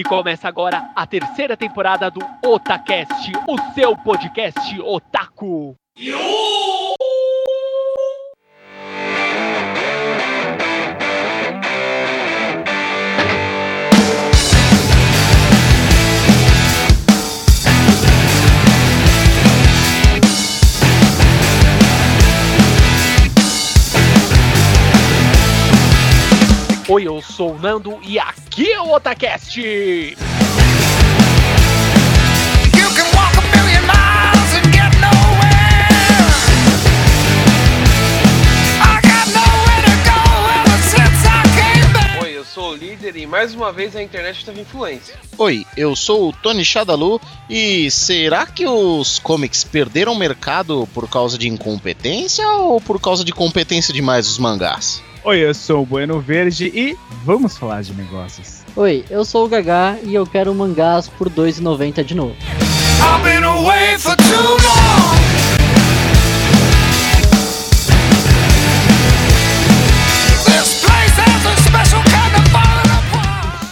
[0.00, 5.76] E começa agora a terceira temporada do Otacast, o seu podcast otaku.
[26.92, 29.60] Oi, eu sou o Nando e aqui é o Otacast.
[42.20, 45.14] Oi, eu sou o líder e mais uma vez a internet teve influência.
[45.38, 51.38] Oi, eu sou o Tony Shadalu e será que os comics perderam mercado por causa
[51.38, 55.08] de incompetência ou por causa de competência demais dos mangás?
[55.22, 58.62] Oi, eu sou o Bueno Verde e vamos falar de negócios.
[58.74, 62.34] Oi, eu sou o Gagá e eu quero mangás por R$ 2,90 de novo.
[63.02, 65.20] I've been away for too long.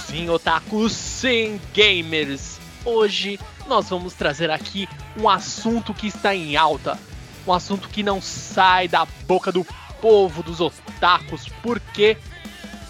[0.06, 2.60] Sim, otakus, sim, gamers.
[2.84, 4.86] Hoje nós vamos trazer aqui
[5.18, 6.98] um assunto que está em alta.
[7.46, 9.66] Um assunto que não sai da boca do
[10.00, 12.16] povo dos otakus, porque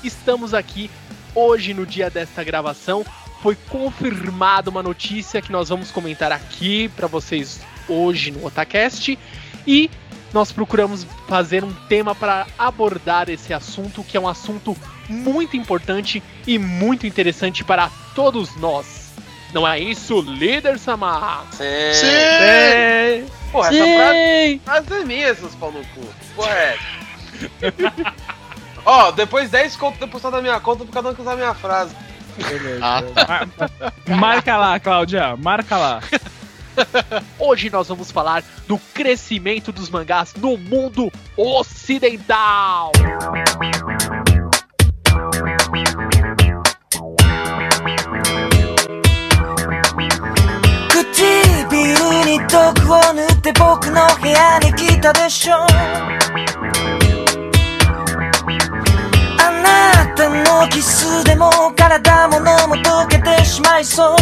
[0.02, 0.90] estamos aqui
[1.34, 3.04] hoje no dia desta gravação.
[3.42, 9.18] Foi confirmada uma notícia que nós vamos comentar aqui para vocês hoje no Otacast
[9.66, 9.90] e
[10.32, 14.76] nós procuramos fazer um tema para abordar esse assunto, que é um assunto
[15.08, 19.08] muito importante e muito interessante para todos nós.
[19.54, 21.46] Não é isso, líder Samar?
[21.58, 21.92] É.
[22.04, 23.24] É.
[23.50, 24.18] Porra, essa frase,
[24.52, 24.60] Sim!
[24.62, 26.06] frase é minha, seus pau no cu.
[26.36, 26.78] Porra, é.
[28.84, 31.54] Ó, depois 10 conto depositado na minha conta por cada um que usar a minha
[31.54, 31.94] frase.
[32.80, 33.02] Ah,
[34.16, 36.00] Marca lá, Cláudia, marca lá.
[37.38, 42.92] Hoje nós vamos falar do crescimento dos mangás no mundo ocidental.
[60.37, 64.15] のキスでも体ものも溶けてしまいそう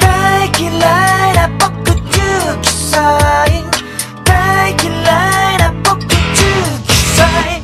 [0.00, 3.64] 大嫌いな僕19歳
[4.24, 6.12] 大嫌いな僕19
[7.16, 7.62] 歳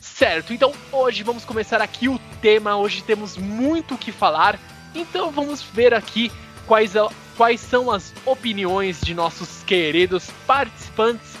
[0.00, 2.76] Certo, então hoje vamos começar aqui o tema.
[2.76, 4.56] Hoje temos muito o que falar.
[4.94, 6.30] Então vamos ver aqui
[6.66, 11.32] quais, a- quais são as opiniões de nossos queridos participantes.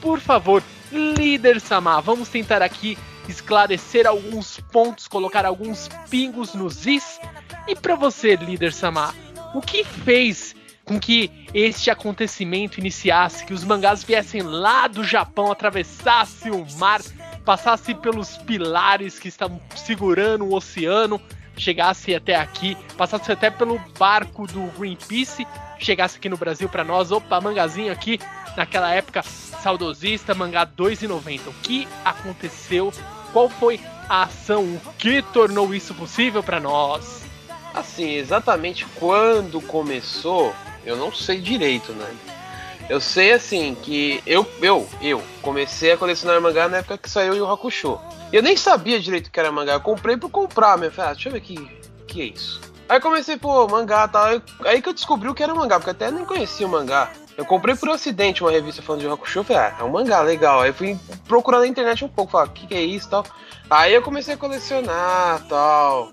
[0.00, 2.97] Por favor, líder Samar, vamos tentar aqui
[3.27, 7.19] esclarecer alguns pontos, colocar alguns pingos nos is.
[7.67, 9.13] E para você, líder Samar,
[9.53, 15.51] o que fez com que este acontecimento iniciasse, que os mangás viessem lá do Japão,
[15.51, 17.01] atravessasse o mar,
[17.43, 21.19] passasse pelos pilares que estavam segurando o oceano,
[21.57, 25.47] chegasse até aqui, passasse até pelo barco do Greenpeace,
[25.79, 28.19] chegasse aqui no Brasil para nós, opa, mangazinho aqui,
[28.55, 29.23] naquela época
[29.65, 31.47] saudosista, mangá 2,90.
[31.47, 32.93] O que aconteceu?
[33.33, 34.61] Qual foi a ação?
[34.63, 37.23] O que tornou isso possível para nós?
[37.73, 40.53] Assim, exatamente quando começou,
[40.85, 42.07] eu não sei direito, né?
[42.87, 47.33] Eu sei assim que eu, eu, eu comecei a colecionar mangá na época que saiu
[47.33, 47.99] o Yu Hakusho.
[48.31, 49.73] Eu nem sabia direito o que era mangá.
[49.73, 50.91] Eu comprei por comprar, meu.
[50.91, 51.55] Falei, ah, deixa eu ver que
[52.05, 52.61] que é isso.
[52.87, 54.25] Aí comecei, pô, mangá tal.
[54.25, 57.09] Aí- Aí que eu descobri o que era mangá, porque até nem conhecia o mangá.
[57.37, 60.61] Eu comprei por acidente uma revista falando de Hakusho, falei, ah, é um mangá, legal.
[60.61, 60.97] Aí fui
[61.27, 63.25] procurar na internet um pouco, falar, o que, que é isso e tal.
[63.69, 66.11] Aí eu comecei a colecionar tal.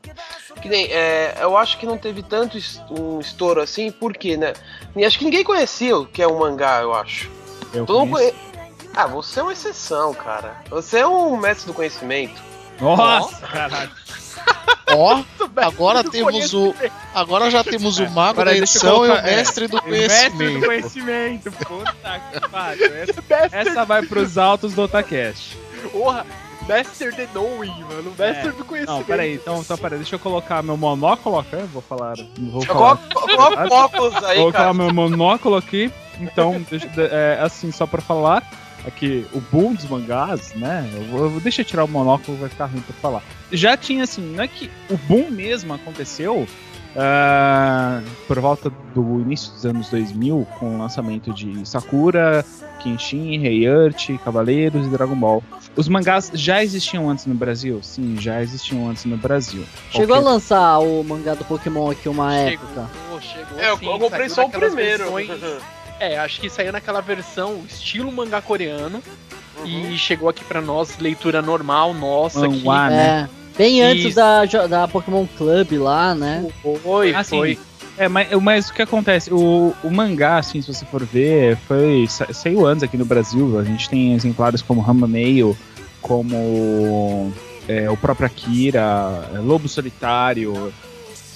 [0.61, 2.59] Que nem, é, eu acho que não teve tanto
[2.91, 4.53] um estouro assim, porque, né?
[4.97, 7.31] E Acho que ninguém conhecia o que é um mangá, eu acho.
[7.73, 8.35] Eu Todo conhe-
[8.95, 10.57] Ah, você é uma exceção, cara.
[10.71, 12.41] Você é um mestre do conhecimento.
[12.81, 13.91] Nossa, caralho.
[14.91, 15.23] Ó,
[15.57, 16.75] agora temos o.
[17.15, 19.23] Agora já temos o mago Agora da edição e o é.
[19.23, 20.67] mestre do Mestre do conhecimento.
[20.67, 21.53] conhecimento.
[21.53, 22.93] Puta que pariu.
[22.95, 23.23] Essa,
[23.57, 25.57] essa vai pros altos do Otacast.
[25.91, 26.27] Porra,
[26.69, 28.15] Master the Knowing, mano.
[28.19, 28.99] Master do conhecimento.
[28.99, 31.57] Não, peraí, então, então peraí, deixa eu colocar meu monóculo aqui.
[31.73, 32.15] Vou falar.
[32.39, 32.97] Vou falar.
[32.97, 34.75] coloca o óculos aí, Vou colocar cara.
[34.75, 35.93] meu monóculo aqui.
[36.21, 38.49] Então, deixa, é, assim, só pra falar,
[38.87, 40.89] aqui, o boom dos mangás, né?
[40.95, 43.23] Eu vou, eu vou- deixa eu tirar o monóculo, vai ficar ruim pra falar.
[43.51, 46.47] Já tinha, assim, não é que o boom mesmo aconteceu
[46.97, 52.45] ah, por volta do início dos anos 2000, com o lançamento de Sakura,
[52.83, 55.43] Kenshin, Rei Earth, Cavaleiros e Dragon Ball.
[55.75, 57.81] Os mangás já existiam antes no Brasil?
[57.83, 59.65] Sim, já existiam antes no Brasil.
[59.91, 60.27] Chegou Ok.
[60.29, 62.91] a lançar o mangá do Pokémon aqui uma época.
[62.93, 63.59] Chegou, chegou.
[63.59, 65.05] É, eu, sim, eu comprei só o primeiro.
[66.03, 69.01] É, acho que saiu naquela versão estilo mangá coreano
[69.59, 69.91] Uhum.
[69.93, 72.65] e chegou aqui pra nós, leitura normal, nossa, aqui.
[72.65, 73.29] Manhwa, né?
[73.31, 73.57] É.
[73.57, 76.45] Bem antes da, da Pokémon Club lá, né?
[76.83, 77.37] Foi, Ah, sim.
[77.37, 77.59] foi.
[77.99, 79.33] É, mas, mas o que acontece?
[79.33, 83.59] O, o mangá, assim, se você for ver, foi, sa- saiu antes aqui no Brasil.
[83.59, 85.57] A gente tem exemplares como Rama Meio,
[86.01, 87.31] como
[87.69, 90.73] é, o próprio Akira, é, Lobo Solitário,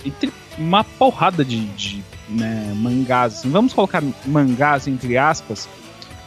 [0.04, 3.42] entre uma porrada de, de né, mangás.
[3.44, 5.68] Vamos colocar mangás entre aspas,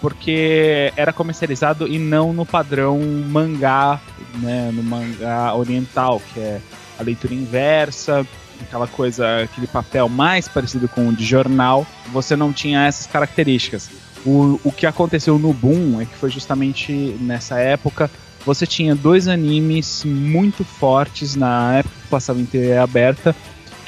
[0.02, 4.00] porque era comercializado e não no padrão mangá,
[4.36, 6.62] né, no mangá oriental, que é
[6.98, 8.26] a leitura inversa,
[8.62, 13.90] aquela coisa, aquele papel mais parecido com o de jornal, você não tinha essas características.
[14.26, 16.92] O, o que aconteceu no boom é que foi justamente
[17.22, 18.12] nessa época
[18.46, 23.36] você tinha dois animes muito fortes na época que passava em TV aberta,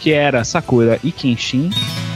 [0.02, 1.70] que era Sakura e Kenshin.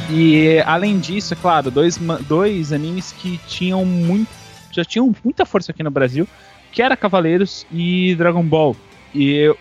[0.10, 1.98] E além disso, é claro, dois,
[2.28, 4.28] dois animes que tinham muito,
[4.72, 6.28] já tinham muita força aqui no Brasil,
[6.72, 8.76] que era Cavaleiros e Dragon Ball.
[9.14, 9.56] E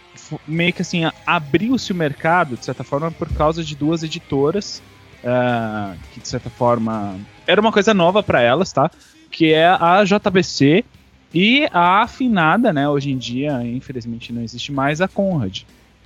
[0.49, 4.82] meio que assim, abriu-se o mercado, de certa forma, por causa de duas editoras,
[5.23, 7.17] ah, que de certa forma
[7.47, 8.91] era uma coisa nova para elas, tá?
[9.31, 10.85] Que é a JBC
[11.32, 12.88] e a afinada, né?
[12.88, 15.62] Hoje em dia, infelizmente, não existe mais a Conrad.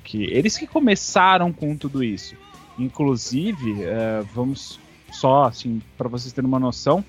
[0.08, 2.34] Que eles que começaram com tudo isso.
[2.78, 4.80] Inclusive, eh, vamos
[5.12, 7.04] só assim para vocês terem uma noção,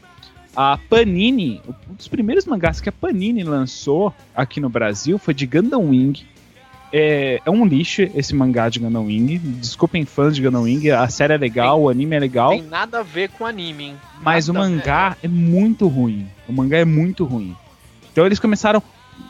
[0.54, 5.46] a Panini, um dos primeiros mangás que a Panini lançou aqui no Brasil foi de
[5.46, 6.26] Gundam Wing.
[6.92, 9.38] É, é um lixo esse mangá de Gundam Wing.
[9.38, 12.50] Desculpem fãs de Gundam Wing, a série é legal, o anime é legal.
[12.50, 13.96] Tem nada a ver com anime, hein?
[14.22, 14.76] Mas o Nada ver.
[14.76, 16.28] mangá é muito ruim.
[16.50, 17.56] O mangá é muito ruim.
[18.12, 18.84] Então eles começaram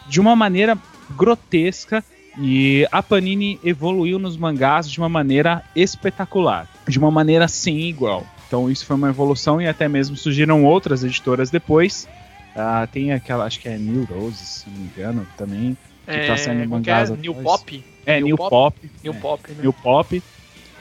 [0.07, 0.75] de uma maneira
[1.15, 2.03] grotesca
[2.37, 8.25] e a Panini evoluiu nos mangás de uma maneira espetacular, de uma maneira sem igual.
[8.47, 12.07] Então isso foi uma evolução e até mesmo surgiram outras editoras depois.
[12.55, 15.77] Ah, tem aquela, acho que é New Roses, se não me engano, também.
[16.05, 16.93] que tá saindo como que é?
[16.93, 17.43] mangás New atrás.
[17.43, 17.83] Pop?
[18.05, 18.49] É, New New, Pop?
[18.49, 18.91] Pop.
[19.03, 19.15] New é.
[19.15, 19.57] Pop, né?
[19.61, 20.23] New Pop.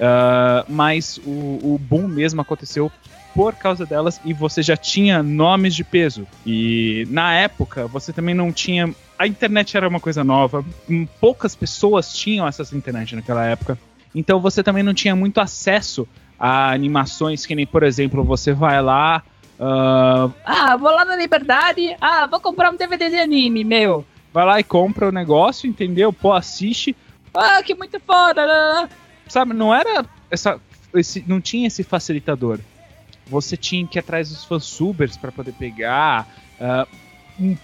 [0.01, 1.31] Ah, mas o,
[1.75, 2.91] o boom mesmo aconteceu
[3.35, 6.27] por causa delas e você já tinha nomes de peso.
[6.47, 8.93] E na época você também não tinha.
[9.19, 13.77] A internet era uma coisa nova, hum, poucas pessoas tinham acesso à internet naquela época.
[14.15, 16.07] Então você também não tinha muito acesso
[16.39, 19.23] a animações que nem, por exemplo, você vai lá.
[19.61, 21.97] ah, Ah, vou lá na Liberdade.
[22.01, 24.05] Ah, vou comprar um DVD de anime, meu.
[24.33, 26.13] vai lá e compra o negócio, entendeu?
[26.13, 26.95] Pô, assiste.
[27.35, 28.47] Ah, que muito foda.
[28.47, 28.89] né?
[29.27, 30.61] sabe, não era essa,
[30.95, 32.61] esse, não tinha esse facilitador.
[33.27, 36.27] Você tinha que ir atrás dos fansubers para poder pegar.
[36.61, 37.08] um,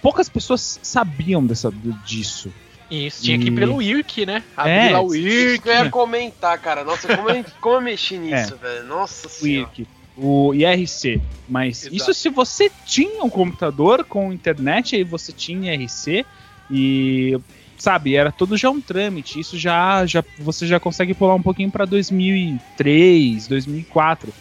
[0.01, 1.71] poucas pessoas sabiam dessa,
[2.05, 2.51] disso.
[2.89, 4.43] Isso, tinha que ir pelo IRC, né?
[4.55, 6.83] Abrir É, lá o eu ia comentar, cara.
[6.83, 8.85] Nossa, como eu, como eu mexi nisso, velho.
[8.85, 9.71] Nossa O senhora.
[9.75, 11.21] IRC, o IRC.
[11.49, 11.95] Mas Exato.
[11.95, 16.25] isso se você tinha um computador com internet, aí você tinha IRC
[16.69, 17.37] e
[17.77, 19.39] sabe, era todo já um trâmite.
[19.39, 24.31] Isso já, já você já consegue pular um pouquinho para 2003, 2004.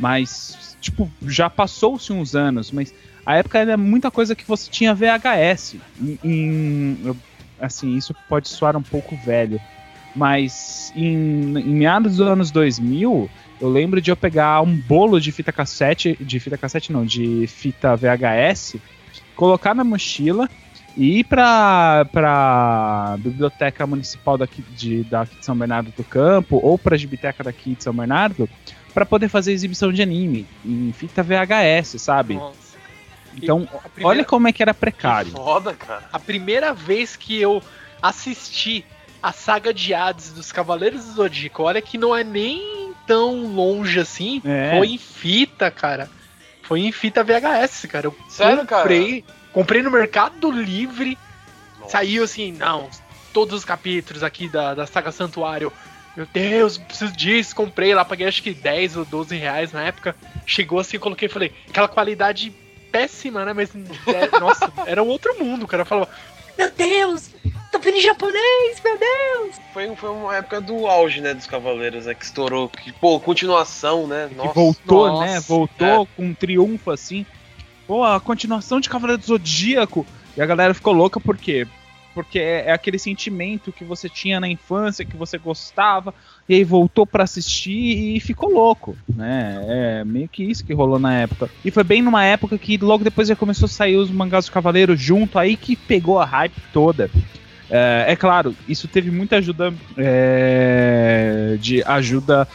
[0.00, 2.92] Mas tipo, já passou-se uns anos, mas
[3.26, 5.76] a época era muita coisa que você tinha VHS.
[6.00, 7.16] Em, em-
[7.60, 9.60] assim, isso pode soar um pouco velho,
[10.14, 13.28] mas em, em meados dos anos 2000,
[13.60, 17.46] eu lembro de eu pegar um bolo de fita cassete, de fita cassete não, de
[17.46, 18.76] fita VHS,
[19.34, 20.48] colocar na mochila
[20.96, 26.78] e ir pra, pra biblioteca municipal daqui de, daqui de São Bernardo do Campo ou
[26.78, 28.48] pra biblioteca daqui de São Bernardo
[28.92, 32.34] pra poder fazer exibição de anime em fita VHS, sabe?
[32.34, 32.63] Nossa.
[33.36, 35.30] Então, primeira- olha como é que era precário.
[35.32, 36.08] Foda, cara.
[36.12, 37.62] A primeira vez que eu
[38.00, 38.84] assisti
[39.22, 43.98] a saga de Hades dos Cavaleiros do Zodíaco, olha que não é nem tão longe
[43.98, 44.76] assim, É.
[44.76, 46.10] foi em fita, cara.
[46.62, 48.06] Foi em fita VHS, cara.
[48.06, 48.82] Eu Sério, cara?
[48.82, 51.18] comprei, comprei no Mercado Livre,
[51.80, 51.92] Nossa.
[51.92, 52.88] saiu assim, não,
[53.32, 55.72] todos os capítulos aqui da, da saga Santuário.
[56.16, 57.56] Meu Deus, preciso disso.
[57.56, 60.14] Comprei lá, paguei acho que 10 ou 12 reais na época.
[60.46, 62.52] Chegou assim, coloquei e falei, aquela qualidade
[62.94, 63.52] péssima, né?
[63.52, 65.64] Mas, é, nossa, era um outro mundo.
[65.64, 66.08] O cara falava,
[66.56, 67.30] Meu Deus!
[67.72, 69.56] Tô vendo em japonês, meu Deus!
[69.72, 72.68] Foi, foi uma época do auge, né, dos Cavaleiros, né, que estourou.
[72.68, 74.28] Que, pô, continuação, né?
[74.28, 74.52] que Nossa.
[74.52, 75.40] voltou, nossa, né?
[75.40, 77.26] Voltou com um triunfo assim.
[77.84, 80.06] Pô, a continuação de Cavaleiro do Zodíaco.
[80.36, 81.66] E a galera ficou louca por quê?
[82.14, 86.14] Porque é, é aquele sentimento que você tinha na infância, que você gostava,
[86.48, 89.64] e aí voltou pra assistir e ficou louco, né?
[89.66, 91.48] É meio que isso que rolou na época.
[91.64, 94.52] E foi bem numa época que logo depois já começou a sair os mangás do
[94.52, 97.10] Cavaleiro junto, aí que pegou a hype toda.
[97.70, 102.46] É, é claro, isso teve muita ajuda é, de ajuda,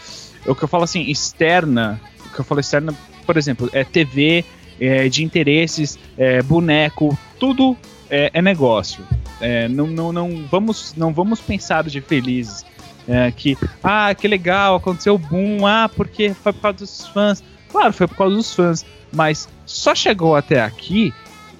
[0.46, 2.00] o que eu falo assim, externa.
[2.28, 2.94] O que eu falo externa,
[3.26, 4.46] por exemplo, é TV,
[4.80, 7.76] é, de interesses, é, boneco, tudo
[8.10, 9.04] é, é negócio.
[9.42, 12.66] É, não, não, não, vamos, não vamos pensar de felizes.
[13.08, 17.44] É, que, ah, que legal, aconteceu o boom, ah, porque foi por causa dos fãs.
[17.72, 21.14] Claro, foi por causa dos fãs, mas só chegou até aqui,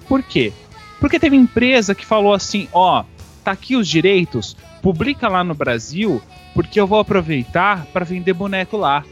[0.08, 0.52] por quê?
[0.98, 3.04] Porque teve empresa que falou assim, ó,
[3.42, 6.20] tá aqui os direitos, publica lá no Brasil,
[6.54, 9.04] porque eu vou aproveitar para vender boneco lá.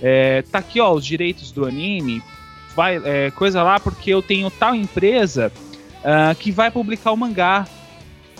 [0.00, 2.22] É, tá aqui, ó, os direitos do anime,
[2.74, 5.52] vai, é, coisa lá, porque eu tenho tal empresa
[6.04, 7.66] ah, que vai publicar o mangá.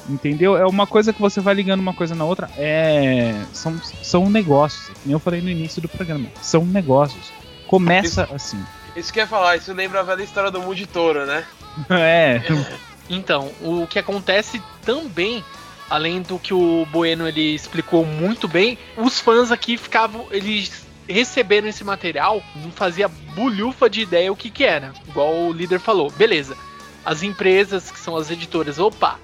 [0.08, 0.56] Entendeu?
[0.56, 2.48] É uma coisa que você vai ligando uma coisa na outra.
[2.56, 3.34] É.
[3.52, 4.90] São, são negócios.
[5.02, 6.28] Como eu falei no início do programa.
[6.40, 7.32] São negócios.
[7.66, 8.62] Começa assim.
[8.94, 11.44] Isso que eu ia falar, isso lembra a velha história do Mundo de Touro, né?
[11.90, 12.40] É.
[13.10, 15.44] Então, o que acontece também,
[15.90, 21.68] além do que o Bueno ele explicou muito bem, os fãs aqui ficavam, eles receberam
[21.68, 24.92] esse material, não fazia bulhufa de ideia o que que era.
[25.06, 26.56] Igual o líder falou, beleza.
[27.04, 29.20] As empresas que são as editoras, opa,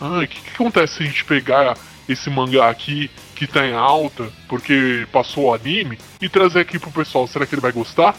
[0.00, 1.76] Ah, o que, que acontece se a gente pegar
[2.08, 6.90] esse mangá aqui que tá em alta, porque passou o anime, e trazer aqui pro
[6.90, 7.26] pessoal?
[7.26, 8.14] Será que ele vai gostar?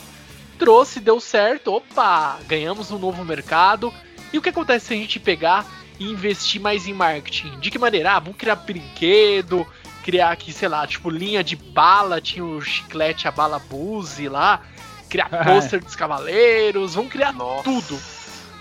[0.57, 3.93] trouxe, deu certo, opa, ganhamos um novo mercado.
[4.33, 5.65] E o que acontece se a gente pegar
[5.99, 7.59] e investir mais em marketing?
[7.59, 8.13] De que maneira?
[8.13, 9.65] Ah, vamos criar brinquedo,
[10.03, 14.61] criar aqui, sei lá, tipo linha de bala, tinha o chiclete, a bala Buzzy lá,
[15.09, 17.63] criar pôster dos cavaleiros, vamos criar Nossa.
[17.63, 18.16] tudo.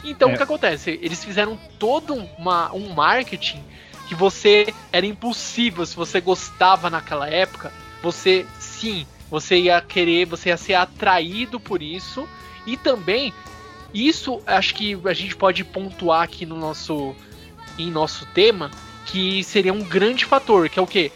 [0.07, 0.35] Então É.
[0.35, 0.99] o que acontece?
[1.03, 3.63] Eles fizeram todo uma, um marketing
[4.09, 7.73] que você era impossível se você gostava naquela época.
[8.03, 12.29] Você sim, você ia querer, você ia ser atraído por isso
[12.67, 13.35] e também
[13.93, 17.15] isso acho que a gente pode pontuar aqui no nosso
[17.79, 18.71] em nosso tema
[19.07, 21.13] que seria um grande fator, que é o que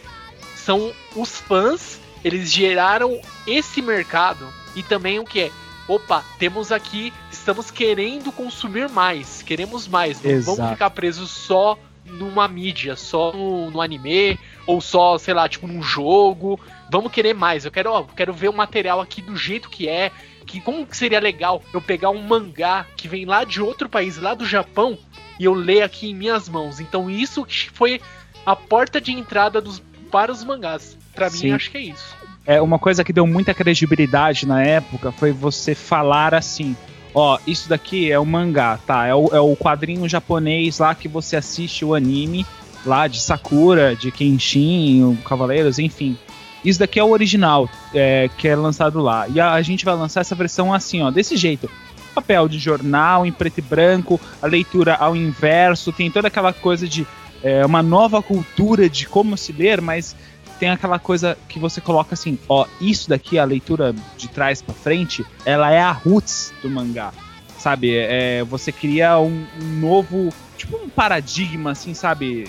[0.54, 5.50] são os fãs, eles geraram esse mercado e também o que é
[5.88, 10.72] Opa, temos aqui, estamos querendo consumir mais, queremos mais, não vamos Exato.
[10.72, 15.82] ficar presos só numa mídia, só no, no anime, ou só, sei lá, tipo num
[15.82, 16.58] jogo.
[16.90, 17.64] Vamos querer mais.
[17.64, 20.10] Eu quero, ó, quero ver o material aqui do jeito que é.
[20.46, 24.18] Que como que seria legal eu pegar um mangá que vem lá de outro país,
[24.18, 24.98] lá do Japão,
[25.38, 26.80] e eu ler aqui em minhas mãos.
[26.80, 28.00] Então isso foi
[28.44, 29.80] a porta de entrada dos
[30.10, 30.98] para os mangás.
[31.14, 32.16] Pra mim, acho que é isso.
[32.44, 36.74] É uma coisa que deu muita credibilidade na época foi você falar assim:
[37.14, 39.06] ó, isso daqui é o mangá, tá?
[39.06, 42.46] É o, é o quadrinho japonês lá que você assiste o anime,
[42.84, 46.16] lá de Sakura, de Kenshin, Cavaleiros, enfim.
[46.64, 49.26] Isso daqui é o original, é, que é lançado lá.
[49.28, 51.70] E a, a gente vai lançar essa versão assim, ó, desse jeito.
[52.14, 56.86] Papel de jornal em preto e branco, a leitura ao inverso, tem toda aquela coisa
[56.86, 57.06] de
[57.42, 60.14] é, uma nova cultura de como se ler, mas
[60.60, 64.74] tem aquela coisa que você coloca assim, ó, isso daqui, a leitura de trás pra
[64.74, 67.14] frente, ela é a roots do mangá,
[67.58, 67.96] sabe?
[67.96, 72.46] É, você cria um, um novo, tipo um paradigma, assim, sabe?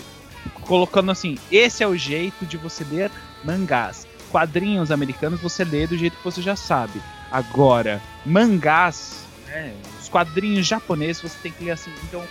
[0.64, 3.10] Colocando assim, esse é o jeito de você ler
[3.46, 4.06] mangás.
[4.30, 7.02] Quadrinhos americanos você lê do jeito que você já sabe.
[7.32, 11.92] Agora, mangás, né, os quadrinhos japoneses você tem que ler assim.
[12.04, 12.22] Então,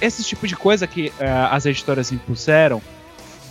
[0.00, 2.80] esse tipo de coisa que eh, as editoras impuseram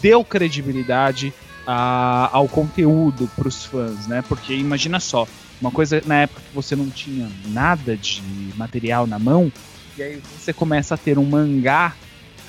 [0.01, 1.33] deu credibilidade
[1.71, 4.23] a- ao conteúdo para os fãs, né?
[4.27, 5.27] Porque imagina só,
[5.61, 8.23] uma coisa na época que você não tinha nada de
[8.55, 9.51] material na mão
[9.97, 11.93] E aí você começa a ter um mangá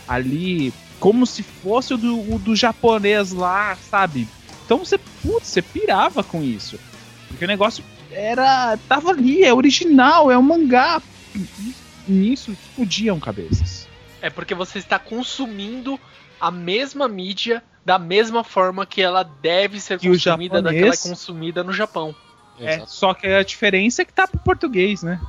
[0.08, 4.26] ali como se fosse o do, o do japonês lá, sabe?
[4.64, 6.78] Então você, putz, você pirava com isso.
[7.28, 8.76] Porque o negócio era.
[8.88, 11.02] tava ali, é original, é um mangá.
[11.34, 11.74] E
[12.06, 13.88] nisso explodiam cabeças.
[14.22, 15.98] É porque você está consumindo
[16.40, 21.02] a mesma mídia da mesma forma que ela deve ser Que consumida daquela é japonês-
[21.02, 22.14] consumida no Japão.
[22.60, 22.92] É, Exato.
[22.92, 25.20] só que a diferença é que tá pro português, né?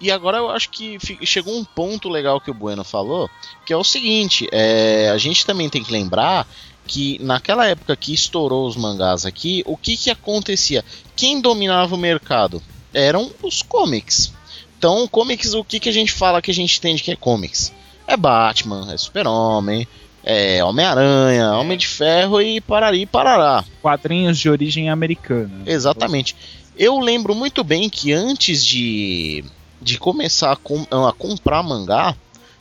[0.00, 3.28] E agora eu acho que chegou um ponto legal que o Bueno falou,
[3.66, 6.46] que é o seguinte: é, a gente também tem que lembrar
[6.86, 10.84] que naquela época que estourou os mangás aqui, o que, que acontecia?
[11.16, 14.32] Quem dominava o mercado eram os comics.
[14.78, 17.72] Então, comics, o que, que a gente fala que a gente entende que é comics?
[18.06, 19.88] É Batman, é Super-Homem,
[20.24, 23.64] é Homem-Aranha, Homem de Ferro e parari parará.
[23.82, 25.62] Quadrinhos de origem americana.
[25.66, 26.34] Exatamente.
[26.76, 29.44] Eu lembro muito bem que antes de,
[29.80, 32.14] de começar a, com- a comprar mangá,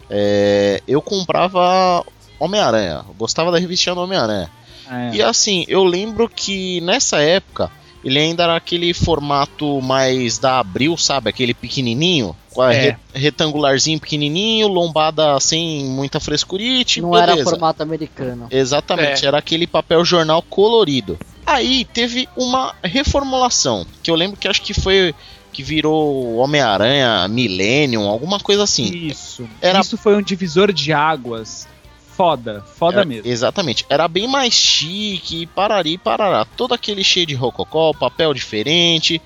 [0.10, 2.06] é, eu comprava
[2.40, 3.04] Homem-Aranha.
[3.18, 4.50] Gostava da revistinha do Homem-Aranha.
[4.90, 5.16] É.
[5.16, 7.72] E assim, eu lembro que nessa época
[8.04, 11.30] ele ainda era aquele formato mais da Abril, sabe?
[11.30, 12.72] Aquele pequenininho, É.
[12.72, 17.50] re- retangularzinho pequenininho, lombada sem muita frescurite, Não era beleza.
[17.50, 18.48] formato americano.
[18.52, 19.28] Exatamente, É.
[19.28, 21.18] era aquele papel jornal colorido.
[21.46, 25.14] Aí teve uma reformulação, que eu lembro que acho que foi
[25.52, 28.86] que virou Homem-Aranha Millennium, alguma coisa assim.
[28.86, 29.48] Isso.
[29.62, 31.68] Era- Isso foi um divisor de águas.
[32.16, 33.28] Foda, foda Era- mesmo.
[33.30, 36.46] Exatamente, era bem mais chique, parari, parará.
[36.46, 39.20] Todo aquele cheio de rococó, papel diferente.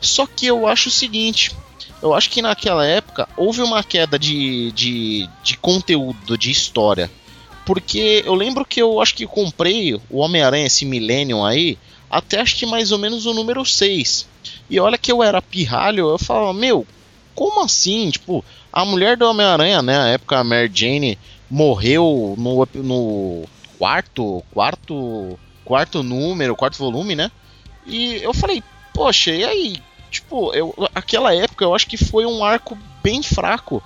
[0.00, 1.52] Só que eu acho o seguinte:
[2.06, 7.10] eu acho que naquela época houve uma queda de, de, de conteúdo, de história.
[7.64, 11.76] Porque eu lembro que eu acho que comprei o Homem-Aranha, esse Millennium aí,
[12.08, 14.28] até acho que mais ou menos o número 6.
[14.70, 16.86] E olha que eu era pirralho, eu falava, meu,
[17.34, 18.08] como assim?
[18.10, 19.98] Tipo, a mulher do Homem-Aranha, né?
[19.98, 21.18] Na época a Mary Jane
[21.50, 23.44] morreu no, no
[23.78, 27.32] quarto, quarto, quarto número, quarto volume, né?
[27.84, 28.62] E eu falei,
[28.94, 29.76] poxa, e aí?
[30.16, 33.82] Tipo, eu, aquela época eu acho que foi um arco bem fraco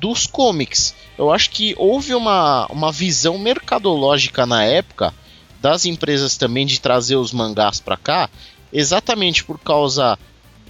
[0.00, 0.94] dos comics.
[1.18, 5.12] Eu acho que houve uma, uma visão mercadológica na época
[5.60, 8.30] das empresas também de trazer os mangás pra cá,
[8.72, 10.18] exatamente por causa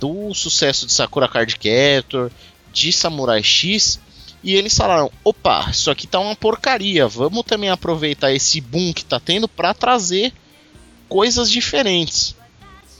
[0.00, 2.30] do sucesso de Sakura Card Captor,
[2.72, 4.00] de Samurai X,
[4.42, 9.04] e eles falaram: opa, isso aqui tá uma porcaria, vamos também aproveitar esse boom que
[9.04, 10.32] tá tendo pra trazer
[11.08, 12.34] coisas diferentes.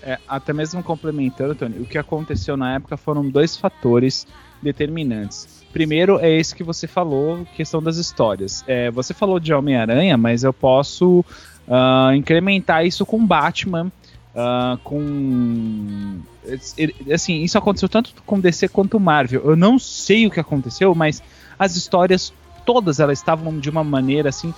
[0.07, 4.27] É, até mesmo complementando, Tony, o que aconteceu na época foram dois fatores
[4.61, 5.65] determinantes.
[5.73, 8.63] Primeiro é esse que você falou, questão das histórias.
[8.67, 11.25] É, você falou de Homem-Aranha, mas eu posso
[11.67, 13.91] ah, incrementar isso com Batman,
[14.37, 16.21] ah, com.
[17.13, 19.43] Assim, isso aconteceu tanto com DC quanto Marvel.
[19.43, 21.23] Eu não sei o que aconteceu, mas
[21.59, 22.31] as histórias
[22.67, 24.53] todas elas estavam de uma maneira assim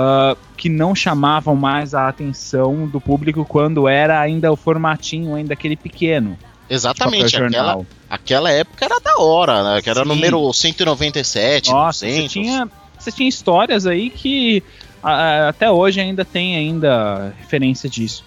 [0.00, 5.54] ah, que não chamavam mais a atenção do público quando era ainda o formatinho, ainda
[5.54, 6.38] aquele pequeno.
[6.70, 9.82] Exatamente, papel aquela, aquela época era da hora, né?
[9.82, 10.08] Que era Sim.
[10.08, 12.32] número 197, Nossa, você 200.
[12.32, 14.62] tinha, você tinha histórias aí que
[15.02, 18.22] até hoje ainda tem ainda referência disso.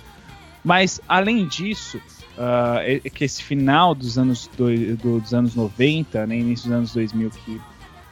[0.64, 2.02] Mas além disso,
[2.84, 6.94] é- é que esse final dos anos, do- dos anos 90, né, início dos anos
[6.94, 7.62] 2000 que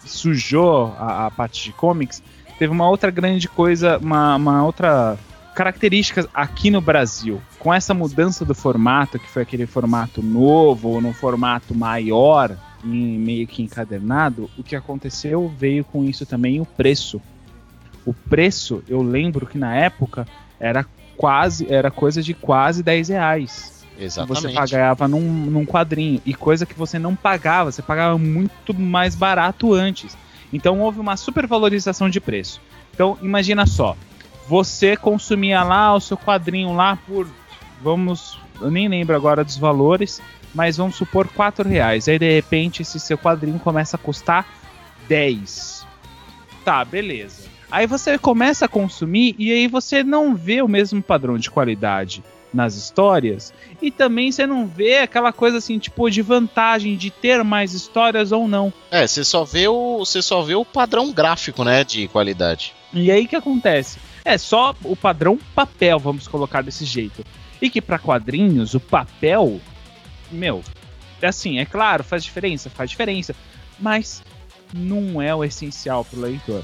[0.06, 2.22] sujou a, a parte de comics,
[2.60, 5.18] teve uma outra grande coisa, uma, uma outra
[5.56, 7.42] característica aqui no Brasil.
[7.58, 13.48] Com essa mudança do formato, que foi aquele formato novo, num formato maior, em meio
[13.48, 17.22] que encadernado, o que aconteceu veio com isso também o preço.
[18.06, 20.28] O preço, eu lembro que na época
[20.60, 23.86] era quase, era coisa de quase 10 reais.
[23.98, 24.56] que Você Exatamente.
[24.56, 26.22] pagava num, num quadrinho.
[26.26, 30.18] E coisa que você não pagava, você pagava muito mais barato antes.
[30.52, 32.62] Então houve uma supervalorização de preço.
[32.94, 33.96] Então imagina só,
[34.48, 37.28] você consumia lá o seu quadrinho lá por,
[37.82, 40.22] vamos, eu nem lembro agora dos valores,
[40.54, 42.08] mas vamos supor 4 reais.
[42.08, 44.48] Aí de repente esse seu quadrinho começa a custar
[45.08, 45.88] 10.
[46.66, 47.48] Tá, beleza.
[47.72, 52.24] Aí você começa a consumir e aí você não vê o mesmo padrão de qualidade
[52.54, 57.44] nas histórias e também você não vê aquela coisa assim, tipo, de vantagem de ter
[57.44, 58.74] mais histórias ou não.
[58.92, 62.74] É, você só vê o, você só vê o padrão gráfico, né, de qualidade.
[62.94, 64.00] E aí que acontece?
[64.26, 67.24] É só o padrão papel, vamos colocar desse jeito.
[67.62, 69.60] E que para quadrinhos, o papel,
[70.32, 70.64] meu,
[71.22, 73.36] é assim, é claro, faz diferença, faz diferença,
[73.80, 74.24] mas
[74.74, 76.64] não é o essencial pro leitor.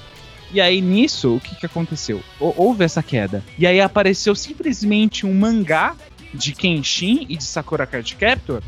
[0.51, 2.21] E aí nisso, o que, que aconteceu?
[2.39, 3.43] Hou- Houve essa queda.
[3.58, 5.95] E aí apareceu simplesmente um mangá
[6.34, 8.62] de Kenshin e de Sakura Card Captor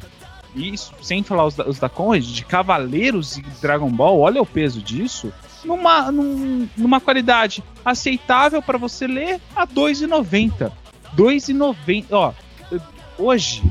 [0.56, 4.42] e isso, sem falar os da, os da Conrad, de Cavaleiros e Dragon Ball, olha
[4.42, 5.32] o peso disso,
[5.63, 10.66] numa, num- numa qualidade aceitável para você ler a R$ 2,90.
[10.66, 10.72] R$
[11.16, 12.06] 2,90.
[12.12, 12.34] Ó,
[12.72, 12.82] eu-
[13.20, 13.62] hoje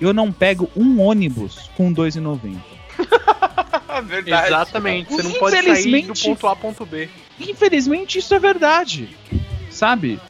[0.00, 2.56] eu não pego um ônibus com R$ 2,90.
[3.96, 4.46] É verdade.
[4.48, 7.08] Exatamente, você não pode sair do ponto A ponto B.
[7.40, 9.08] Infelizmente, isso é verdade.
[9.70, 10.20] Sabe?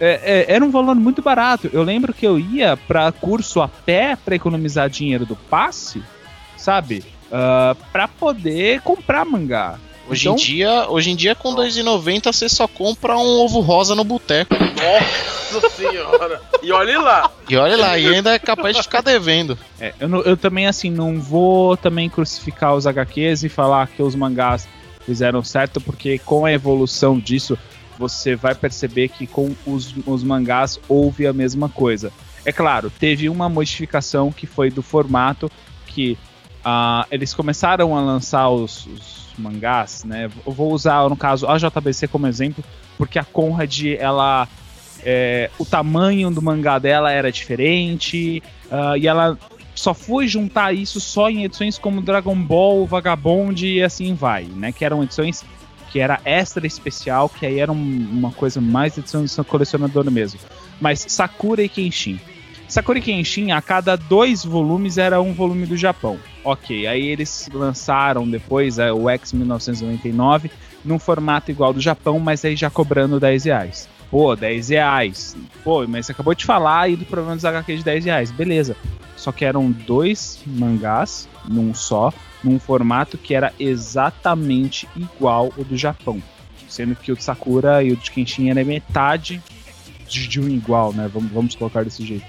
[0.00, 1.70] É- é- era um valor muito barato.
[1.72, 6.02] Eu lembro que eu ia pra curso a pé pra economizar dinheiro do passe,
[6.56, 7.04] sabe?
[7.32, 9.78] Ah, pra poder comprar mangá.
[10.08, 13.94] Hoje, Então- em dia, hoje em dia, com 2,90 você só compra um ovo rosa
[13.94, 14.54] no boteco.
[14.54, 16.42] Nossa senhora.
[16.62, 17.30] E olhe lá.
[17.48, 19.56] E olha lá, e ainda é capaz de ficar devendo.
[19.80, 24.02] É, eu, não- eu também, assim, não vou também crucificar os HQs e falar que
[24.02, 24.68] os mangás
[25.04, 27.58] fizeram certo, porque com a evolução disso,
[27.98, 32.12] você vai perceber que com os, os mangás houve a mesma coisa.
[32.44, 35.50] É claro, teve uma modificação que foi do formato
[35.86, 36.18] que
[36.64, 40.30] ah, eles começaram a lançar os, os mangás, né?
[40.44, 42.64] Vou usar, no caso, a JBC como exemplo,
[42.96, 44.48] porque a Conrad, ela.
[45.04, 49.38] é, o tamanho do mangá dela era diferente, ah, e ela
[49.74, 54.72] só foi juntar isso só em edições como Dragon Ball, Vagabond e assim vai, né?
[54.72, 55.44] Que eram edições
[55.90, 60.40] que era extra especial, que aí era um- uma coisa mais edição de colecionador mesmo.
[60.80, 62.18] Mas Sakura e Kenshin.
[62.66, 66.18] Sakura e Kenshin, a cada dois volumes era um volume do Japão.
[66.42, 70.50] Ok, aí eles lançaram depois é, o X 1999
[70.84, 73.88] num formato igual do Japão, mas aí já cobrando 10 reais.
[74.14, 75.36] Pô, 10 reais.
[75.64, 78.30] Pô, mas você acabou de falar aí do problema dos HQ de 10 reais.
[78.30, 78.76] Beleza.
[79.16, 82.12] Só que eram dois mangás num só,
[82.44, 86.22] num formato que era exatamente igual ao do Japão.
[86.68, 89.42] Sendo que o de Sakura e o de Kenshin era metade
[90.08, 91.10] de, de um igual, né?
[91.12, 92.24] Vamos, vamos colocar desse jeito.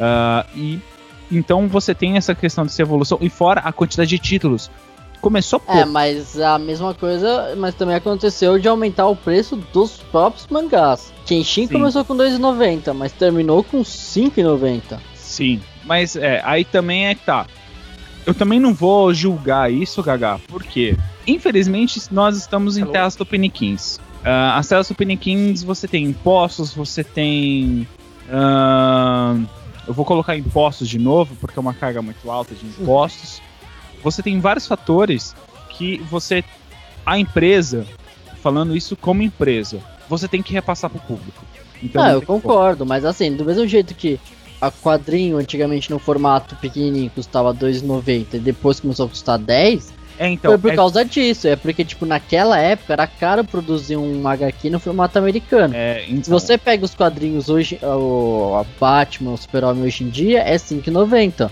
[0.00, 0.80] Ah, e
[1.30, 4.70] então você tem essa questão dessa evolução, e fora a quantidade de títulos.
[5.22, 5.80] Começou pouco.
[5.80, 11.12] É, mas a mesma coisa, mas também aconteceu de aumentar o preço dos próprios mangás.
[11.24, 11.74] Kenshin Sim.
[11.74, 14.98] começou com 2,90, mas terminou com 5,90.
[15.14, 17.46] Sim, mas é, aí também é que tá.
[18.26, 24.00] Eu também não vou julgar isso, Gaga, porque infelizmente nós estamos em terras tupiniquins.
[24.24, 27.86] Ah, as terras tupiniquins você tem impostos, você tem.
[28.28, 29.36] ah,
[29.86, 33.40] eu vou colocar impostos de novo, porque é uma carga muito alta de impostos.
[34.02, 35.34] Você tem vários fatores
[35.70, 36.44] que você.
[37.04, 37.84] A empresa,
[38.42, 41.44] falando isso como empresa, você tem que repassar pro público.
[41.82, 44.20] Então, ah, não eu concordo, mas assim, do mesmo jeito que
[44.60, 50.28] a quadrinho antigamente no formato pequenininho custava 2,90 e depois começou a custar 10, É,
[50.28, 51.48] então, foi por é- causa disso.
[51.48, 55.74] É porque, tipo, naquela época era caro produzir um HQ no formato americano.
[55.74, 60.08] é, então, Se você pega os quadrinhos hoje, o a Batman, o Super-Homem hoje em
[60.10, 61.50] dia, é 5,90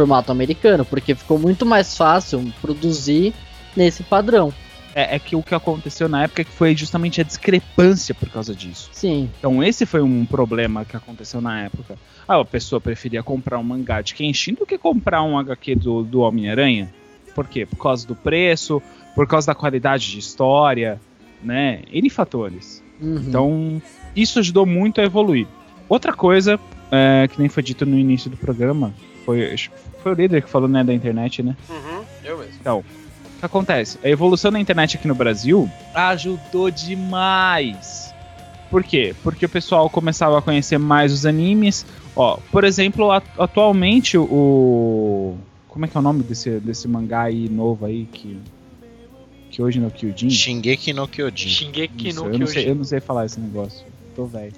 [0.00, 3.34] formato americano, porque ficou muito mais fácil produzir
[3.76, 4.52] nesse padrão.
[4.94, 8.28] É, é que o que aconteceu na época é que foi justamente a discrepância por
[8.30, 8.88] causa disso.
[8.92, 9.30] Sim.
[9.38, 11.96] Então esse foi um problema que aconteceu na época.
[12.26, 16.02] Ah, a pessoa preferia comprar um mangá de Kenshin do que comprar um HQ do,
[16.02, 16.92] do Homem-Aranha.
[17.34, 17.66] Por quê?
[17.66, 18.82] Por causa do preço,
[19.14, 21.00] por causa da qualidade de história,
[21.42, 21.82] né?
[21.92, 22.82] N fatores.
[23.00, 23.24] Uhum.
[23.28, 23.82] Então
[24.16, 25.46] isso ajudou muito a evoluir.
[25.88, 26.58] Outra coisa,
[26.90, 28.92] é, que nem foi dito no início do programa,
[29.24, 29.56] foi,
[30.02, 31.56] foi o líder que falou né, da internet, né?
[31.68, 32.54] Uhum, eu mesmo.
[32.60, 33.98] Então, o que acontece?
[34.02, 38.14] A evolução da internet aqui no Brasil ajudou demais.
[38.70, 39.14] Por quê?
[39.22, 41.84] Porque o pessoal começava a conhecer mais os animes.
[42.14, 45.36] Ó, por exemplo, atualmente o.
[45.68, 48.38] Como é que é o nome desse, desse mangá aí novo aí que.
[49.50, 50.30] Que hoje no Kyojin?
[50.30, 51.48] Shingeki no Kyojin.
[51.48, 52.74] Shingeki no eu, não sei, eu Kyojin.
[52.78, 53.84] não sei falar esse negócio.
[54.14, 54.52] Tô velho.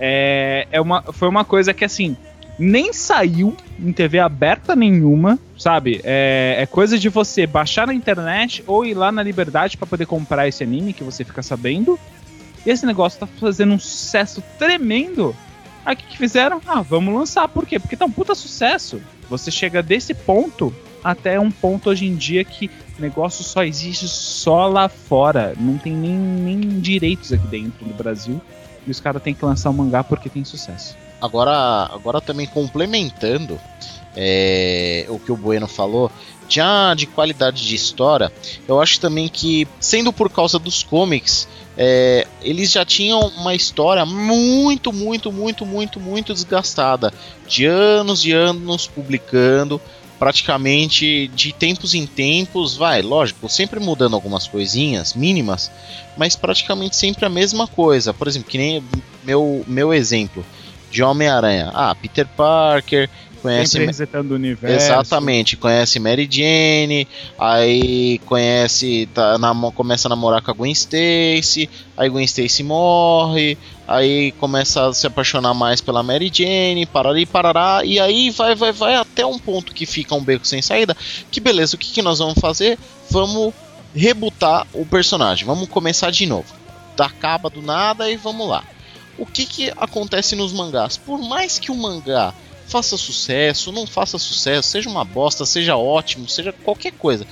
[0.00, 2.16] É, é uma, foi uma coisa que assim.
[2.58, 6.00] Nem saiu em TV aberta nenhuma, sabe?
[6.04, 10.06] É, é coisa de você baixar na internet ou ir lá na Liberdade pra poder
[10.06, 11.98] comprar esse anime que você fica sabendo.
[12.64, 15.34] E esse negócio tá fazendo um sucesso tremendo.
[15.84, 16.60] Aí o que, que fizeram?
[16.66, 17.46] Ah, vamos lançar.
[17.48, 17.78] Por quê?
[17.78, 19.02] Porque tá um puta sucesso.
[19.28, 24.08] Você chega desse ponto até um ponto hoje em dia que o negócio só existe
[24.08, 25.54] só lá fora.
[25.58, 28.40] Não tem nem, nem direitos aqui dentro do Brasil.
[28.86, 30.96] E os caras têm que lançar um mangá porque tem sucesso.
[31.24, 33.58] Agora, agora também complementando
[34.14, 36.12] é, o que o Bueno falou,
[36.46, 38.30] já de qualidade de história,
[38.68, 44.04] eu acho também que, sendo por causa dos comics, é, eles já tinham uma história
[44.04, 47.10] muito, muito, muito, muito, muito desgastada.
[47.48, 49.80] De anos e anos publicando,
[50.18, 55.70] praticamente de tempos em tempos, vai, lógico, sempre mudando algumas coisinhas mínimas,
[56.18, 58.12] mas praticamente sempre a mesma coisa.
[58.12, 58.84] Por exemplo, que nem
[59.24, 60.44] meu, meu exemplo
[60.94, 61.72] de Homem-Aranha.
[61.74, 63.10] Ah, Peter Parker
[63.42, 64.76] conhece Sempre resetando o universo.
[64.86, 67.06] Exatamente, conhece Mary Jane,
[67.38, 73.58] aí conhece, tá, namo- começa a namorar com a Gwen Stacy, aí Gwen Stacy morre,
[73.88, 78.72] aí começa a se apaixonar mais pela Mary Jane, parari, parará, e aí vai, vai,
[78.72, 80.96] vai até um ponto que fica um beco sem saída,
[81.30, 82.78] que beleza, o que, que nós vamos fazer?
[83.10, 83.52] Vamos
[83.94, 86.46] rebutar o personagem, vamos começar de novo.
[86.98, 88.62] Acaba do nada e vamos lá.
[89.18, 90.96] O que, que acontece nos mangás?
[90.96, 92.34] Por mais que o mangá
[92.66, 97.26] faça sucesso, não faça sucesso, seja uma bosta, seja ótimo, seja qualquer coisa.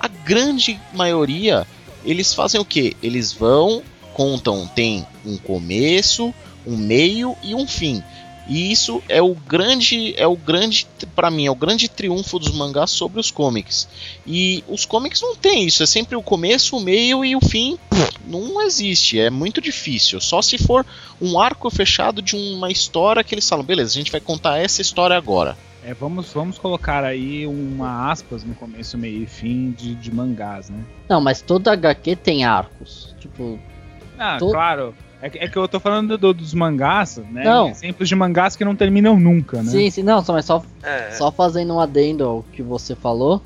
[0.00, 1.66] A grande maioria,
[2.04, 2.96] eles fazem o que?
[3.02, 3.82] Eles vão,
[4.14, 6.34] contam, tem um começo,
[6.66, 8.02] um meio e um fim.
[8.48, 12.50] E isso é o grande, é o grande, para mim, é o grande triunfo dos
[12.52, 13.86] mangás sobre os comics.
[14.26, 17.78] E os comics não tem isso, é sempre o começo, o meio e o fim.
[17.90, 20.18] pff, Não existe, é muito difícil.
[20.20, 20.86] Só se for
[21.20, 24.80] um arco fechado de uma história que eles falam, beleza, a gente vai contar essa
[24.80, 25.54] história agora.
[25.84, 30.68] É, vamos, vamos colocar aí uma aspas no começo, meio e fim de, de mangás,
[30.68, 30.84] né?
[31.08, 33.14] Não, mas toda HQ tem arcos.
[33.20, 33.58] Tipo,
[34.18, 34.94] Ah, claro.
[35.20, 37.42] É, que- é que eu tô falando do- dos mangás, né?
[37.44, 37.70] Não.
[37.70, 39.70] Exemplos de mangás que não terminam nunca, né?
[39.70, 41.10] sim, sim, não, só, mas só, É.
[41.10, 43.42] só fazendo um adendo ao que você falou,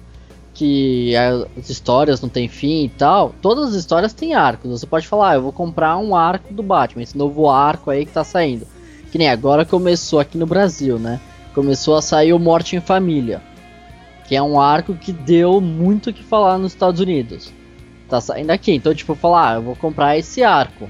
[0.54, 1.16] que
[1.56, 3.35] as histórias não tem fim e tal.
[3.40, 4.70] Todas as histórias têm arcos.
[4.70, 8.04] Você pode falar, ah, eu vou comprar um arco do Batman, esse novo arco aí
[8.04, 8.66] que tá saindo.
[9.11, 11.20] Que nem agora começou aqui no Brasil, né?
[11.54, 13.40] Começou a sair o Morte em Família.
[14.28, 17.50] Que é um arco que deu muito o que falar nos Estados Unidos.
[18.08, 18.72] Tá saindo aqui.
[18.72, 20.88] Então, tipo, falar, ah, eu vou comprar esse arco.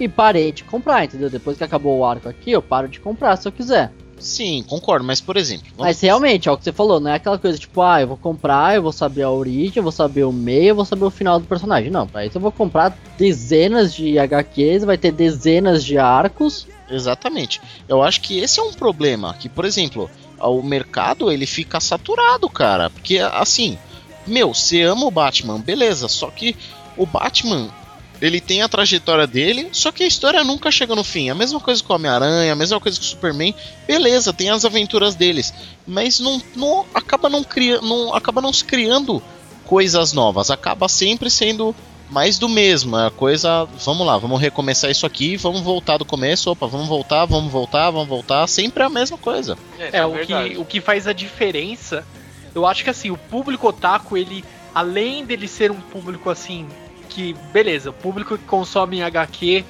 [0.00, 1.28] E parei de comprar, entendeu?
[1.28, 3.92] Depois que acabou o arco aqui, eu paro de comprar se eu quiser.
[4.18, 7.38] Sim, concordo, mas por exemplo, Mas realmente, é o que você falou, não é aquela
[7.38, 10.32] coisa tipo, ah, eu vou comprar, eu vou saber a origem, eu vou saber o
[10.32, 11.90] meio, eu vou saber o final do personagem.
[11.90, 16.66] Não, pra isso eu vou comprar dezenas de HQs, vai ter dezenas de arcos.
[16.90, 17.60] Exatamente.
[17.88, 19.34] Eu acho que esse é um problema.
[19.34, 22.90] Que, por exemplo, o mercado ele fica saturado, cara.
[22.90, 23.78] Porque, assim,
[24.26, 26.08] meu, você ama o Batman, beleza.
[26.08, 26.56] Só que
[26.96, 27.68] o Batman,
[28.20, 31.30] ele tem a trajetória dele, só que a história nunca chega no fim.
[31.30, 33.54] A mesma coisa com o Homem-Aranha, a mesma coisa com o Superman.
[33.86, 35.54] Beleza, tem as aventuras deles.
[35.86, 37.86] Mas não, não acaba não criando.
[37.86, 39.22] Não, acaba não se criando
[39.64, 40.50] coisas novas.
[40.50, 41.74] Acaba sempre sendo
[42.10, 42.94] mais do mesmo.
[42.98, 43.64] É a coisa.
[43.86, 46.50] Vamos lá, vamos recomeçar isso aqui, vamos voltar do começo.
[46.50, 48.46] Opa, vamos voltar, vamos voltar, vamos voltar.
[48.48, 49.56] Sempre a mesma coisa.
[49.78, 52.06] É, o que, o que faz a diferença,
[52.54, 56.68] eu acho que assim, o público otaku, ele, além dele ser um público assim,
[57.10, 59.64] que, beleza, o público que consome HQ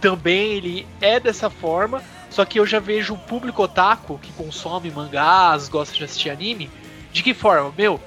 [0.00, 4.90] também ele é dessa forma, só que eu já vejo o público otaku que consome
[4.90, 6.70] mangás, gosta de assistir anime,
[7.12, 7.72] de que forma?
[7.76, 8.00] Meu,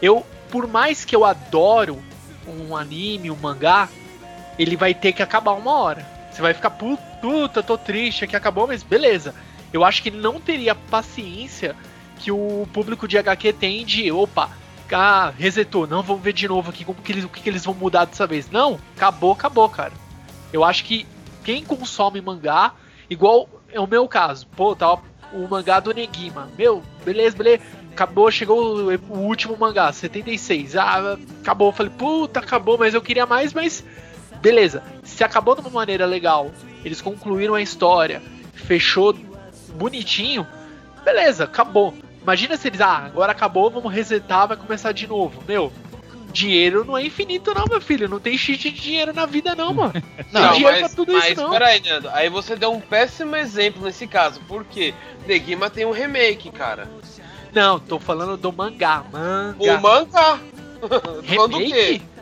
[0.00, 2.02] eu, por mais que eu adoro
[2.46, 3.88] um anime, um mangá,
[4.58, 6.06] ele vai ter que acabar uma hora.
[6.30, 9.34] Você vai ficar, "Pu- puta, tô triste que acabou, mas beleza.
[9.72, 11.74] Eu acho que não teria paciência
[12.18, 14.50] que o público de HQ tem de, opa,
[14.92, 17.64] ah, resetou, não, vamos ver de novo aqui como que eles, o que, que eles
[17.64, 18.50] vão mudar dessa vez.
[18.50, 19.92] Não, acabou, acabou, cara.
[20.52, 21.06] Eu acho que
[21.42, 22.72] quem consome mangá,
[23.08, 24.98] igual é o meu caso, pô, tá
[25.32, 26.48] o mangá do Negima.
[26.56, 27.62] Meu, beleza, beleza.
[27.92, 30.76] Acabou, chegou o, o último mangá, 76.
[30.76, 31.72] Ah, acabou.
[31.72, 33.84] Falei, puta, acabou, mas eu queria mais, mas
[34.40, 34.82] beleza.
[35.02, 36.50] Se acabou de uma maneira legal,
[36.84, 39.14] eles concluíram a história, fechou
[39.74, 40.46] bonitinho,
[41.04, 41.94] beleza, acabou.
[42.24, 45.44] Imagina se eles, ah, agora acabou, vamos resetar, vai começar de novo.
[45.46, 45.70] Meu,
[46.32, 48.08] dinheiro não é infinito, não, meu filho.
[48.08, 49.92] Não tem cheat de dinheiro na vida, não, mano.
[50.32, 51.50] Não, Tem dinheiro mas, pra tudo mas isso, não.
[51.50, 52.08] peraí, Nando.
[52.10, 54.40] Aí você deu um péssimo exemplo nesse caso.
[54.48, 54.92] Por quê?
[55.28, 56.88] Negima tem um remake, cara.
[57.52, 59.04] Não, tô falando do mangá.
[59.12, 59.56] Mangá.
[59.58, 60.40] O mangá.
[61.36, 61.64] Falando do quê?
[61.64, 62.13] Remake?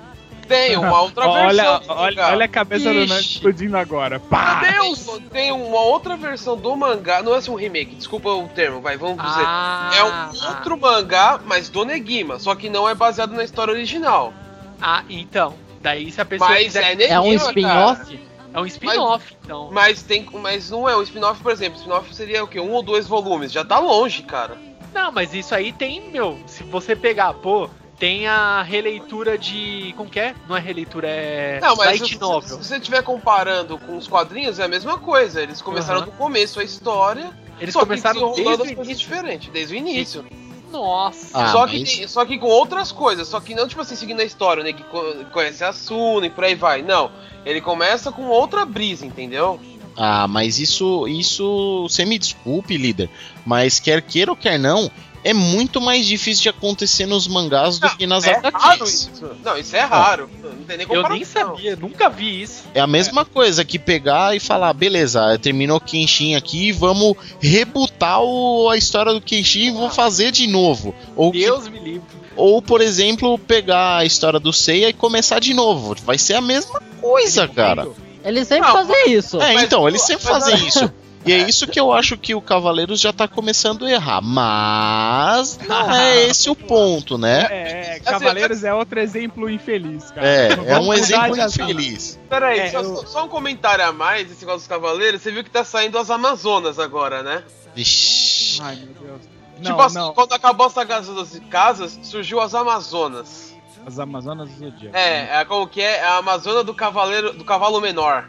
[0.48, 1.80] Tem uma outra olha, versão.
[1.80, 2.28] do olha, mangá.
[2.32, 3.32] olha a cabeça do Nando Ixi.
[3.34, 4.20] explodindo agora.
[4.20, 4.60] Pá!
[4.60, 5.06] Deus!
[5.30, 7.22] Tem uma outra versão do mangá.
[7.22, 9.44] Não é assim um remake, desculpa o termo, vai, vamos dizer.
[9.46, 12.38] Ah, É um outro mangá, mas do Negima.
[12.38, 14.32] Só que não é baseado na história original.
[14.80, 15.54] Ah, então.
[15.80, 16.92] Daí se a pessoa Mas quiser.
[16.92, 17.14] é Negima.
[17.14, 18.20] É um spin-off?
[18.54, 19.70] É um spin-off, então.
[19.72, 20.26] Mas tem.
[20.34, 21.78] Mas não é um spin-off, por exemplo.
[21.78, 22.60] Spin-off seria o quê?
[22.60, 23.50] Um ou dois volumes.
[23.50, 24.56] Já tá longe, cara.
[24.92, 26.38] Não, mas isso aí tem, meu.
[26.46, 27.70] Se você pegar, pô,
[28.02, 29.94] tem a releitura de.
[29.96, 30.34] Como que é?
[30.48, 31.60] Não é releitura, é.
[31.60, 32.58] Não, mas Light se, Novel.
[32.58, 35.40] se você estiver comparando com os quadrinhos, é a mesma coisa.
[35.40, 36.06] Eles começaram Aham.
[36.06, 37.30] do começo a história.
[37.60, 38.96] Eles só começaram que desde as o coisas início.
[39.08, 40.26] diferentes, desde o início.
[40.72, 41.28] Nossa.
[41.32, 44.18] Ah, só, que mas- só que com outras coisas, só que não tipo assim, seguindo
[44.18, 44.72] a história, né?
[44.72, 46.82] Que co- conhece a Suna e por aí vai.
[46.82, 47.08] Não.
[47.46, 49.60] Ele começa com outra brisa, entendeu?
[49.96, 53.08] Ah, mas isso, isso, você me desculpe, líder,
[53.46, 54.90] mas quer queira ou quer não,
[55.24, 58.48] é muito mais difícil de acontecer nos mangás do que nas é raro
[58.82, 59.10] HQs.
[59.14, 59.30] isso.
[59.44, 60.28] Não, isso é raro.
[60.42, 62.64] Não tem nem Eu nem sabia, nunca vi isso.
[62.74, 68.20] É a mesma coisa que pegar e falar, beleza, terminou o Kenshin aqui, vamos rebutar
[68.22, 70.94] o- a história do Kenshin e vamos fazer de novo.
[71.16, 72.02] Ou, que- Deus me livre.
[72.36, 75.94] ou, por exemplo, pegar a história do Seiya e começar de novo.
[76.04, 77.86] Vai ser a mesma coisa, cara.
[78.24, 79.40] Eles sempre Não, fazem isso.
[79.40, 80.90] É, Mas, então, eles sempre fazem isso.
[81.24, 84.20] E é isso que eu acho que o Cavaleiros já tá começando a errar.
[84.22, 87.46] Mas não é esse o ponto, né?
[87.50, 90.26] É, é, Cavaleiros é outro exemplo infeliz, cara.
[90.26, 92.18] É, é um exemplo infeliz.
[92.28, 95.22] Peraí, É, só, eu- só- um comentário a mais desse negócio dos cavaleiros.
[95.22, 97.42] Você viu que tá saindo as Amazonas agora, né?
[97.74, 98.60] Vixe.
[98.62, 99.20] Ai, meu Deus.
[99.22, 100.12] tipo Não, assim, não.
[100.14, 103.52] quando acabou a saga das casas, surgiu as Amazonas.
[103.86, 104.96] As Amazonas do Zodíaco.
[104.96, 105.98] É, é como que é?
[105.98, 108.28] É a Amazona do cavaleiro do cavalo menor.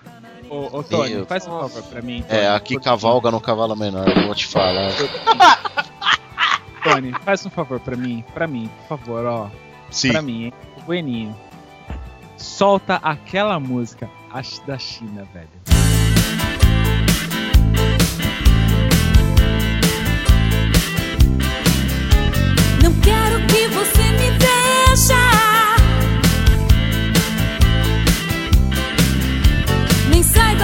[0.54, 2.24] Ô, ô Tony, Eu- faz um favor pra mim.
[2.30, 4.92] É, Tony, aqui por- cavalga no cavalo menor, eu vou te falar.
[6.84, 8.24] Tony, faz um favor pra mim.
[8.36, 9.48] Pra mim, por favor, ó.
[9.90, 10.12] Sim.
[10.12, 10.54] Pra mim, hein?
[10.86, 11.36] Bueninho.
[12.38, 14.08] Solta aquela música
[14.68, 15.50] da China, velho.
[22.84, 25.23] Não quero que você me veja.
[30.36, 30.63] Nem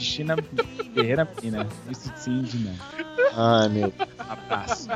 [0.00, 0.36] China
[0.94, 1.66] Guerreira Menina.
[1.90, 2.74] Isso sim de não.
[3.34, 3.92] Ai, meu.
[4.18, 4.88] Abraço.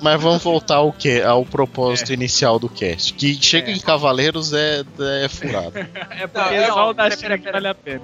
[0.00, 3.14] Mas vamos voltar ao que ao propósito inicial do cast.
[3.14, 4.84] Que chega em Cavaleiros é,
[5.24, 5.72] é furado.
[6.10, 7.52] É porque Não, só o da pera, China pera, que pera.
[7.54, 8.02] vale a pena.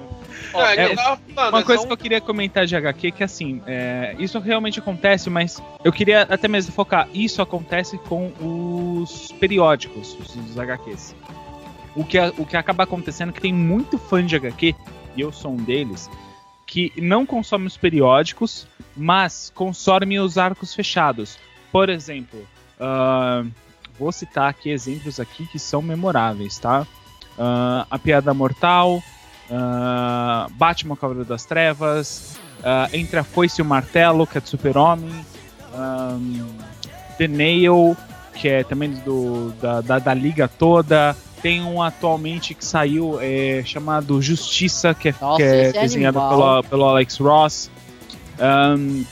[0.54, 4.16] É é- Uma é coisa que eu queria comentar de HQ é que assim, é,
[4.18, 7.08] isso realmente acontece, mas eu queria até mesmo focar.
[7.12, 11.14] Isso acontece com os periódicos, os, os HQs.
[11.94, 14.74] O que, o que acaba acontecendo é que tem muito fã de HQ,
[15.14, 16.08] e eu sou um deles,
[16.72, 21.38] que não consome os periódicos, mas consome os arcos fechados.
[21.70, 22.48] Por exemplo,
[22.80, 23.44] ah,
[23.98, 26.86] vou citar aqui exemplos aqui que são memoráveis, tá?
[27.38, 29.02] Ah, a Piada Mortal,
[29.50, 34.48] ah, Batman Cavaleiro das Trevas, ah, Entre a Foice e o Martelo, que é do
[34.48, 35.12] Super-Homem,
[35.74, 36.46] ahn,
[37.18, 37.94] The Nail,
[38.32, 41.14] que é também do, da, da, da Liga toda.
[41.42, 46.18] Tem um atualmente que saiu é, chamado Justiça, que é, Nossa, que é é desenhado
[46.20, 46.62] animal.
[46.62, 47.70] pelo, pelo Alex Ross.
[48.38, 49.02] Ahn,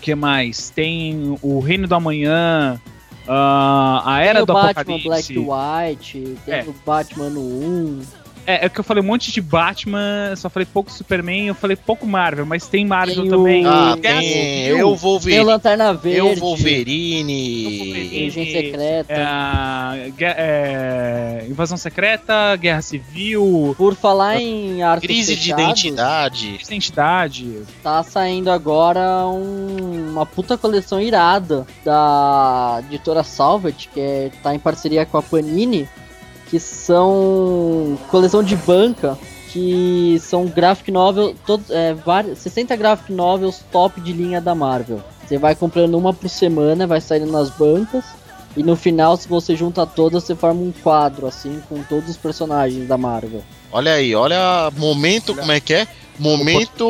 [0.00, 0.70] que mais?
[0.70, 2.80] Tem o Reino do Amanhã,
[3.28, 5.34] ah, a Era tem o do Batman Apocalipse.
[5.34, 6.64] Black White, tem É.
[6.64, 8.02] o Batman no 1.
[8.46, 11.76] É, é que eu falei um monte de Batman, só falei pouco Superman, eu falei
[11.76, 13.66] pouco Marvel, mas tem Marvel Tem o- também.
[13.66, 14.20] Ah, tem.
[14.20, 15.44] Civil, Eu Tem o Wolverine.
[15.44, 16.18] Lanterna Verde.
[16.18, 17.78] Eu Wolverine.
[17.78, 18.26] Wolverine.
[18.26, 19.12] Agente Secreta.
[19.12, 26.58] é, é, Invasão Secreta, Guerra Civil, Por falar em arcos Crise de fechados, identidade.
[26.62, 27.62] Identidade.
[27.82, 34.58] Tá saindo agora um- uma puta coleção irada da editora Salvet, que é, tá em
[34.58, 35.88] parceria com a Panini,
[36.52, 43.64] que são coleção de banca, que são graphic novel, todos, é, vários, 60 graphic novels
[43.72, 45.00] top de linha da Marvel.
[45.26, 48.04] Você vai comprando uma por semana, vai saindo nas bancas,
[48.54, 52.18] e no final, se você junta todas, você forma um quadro, assim, com todos os
[52.18, 53.42] personagens da Marvel.
[53.72, 55.88] Olha aí, olha momento, como é que é?
[56.18, 56.84] Momento.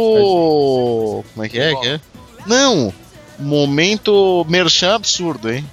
[1.35, 1.77] Como é que é?
[1.77, 2.01] que é?
[2.49, 2.93] Não!
[3.39, 5.65] Momento merchan absurdo, hein?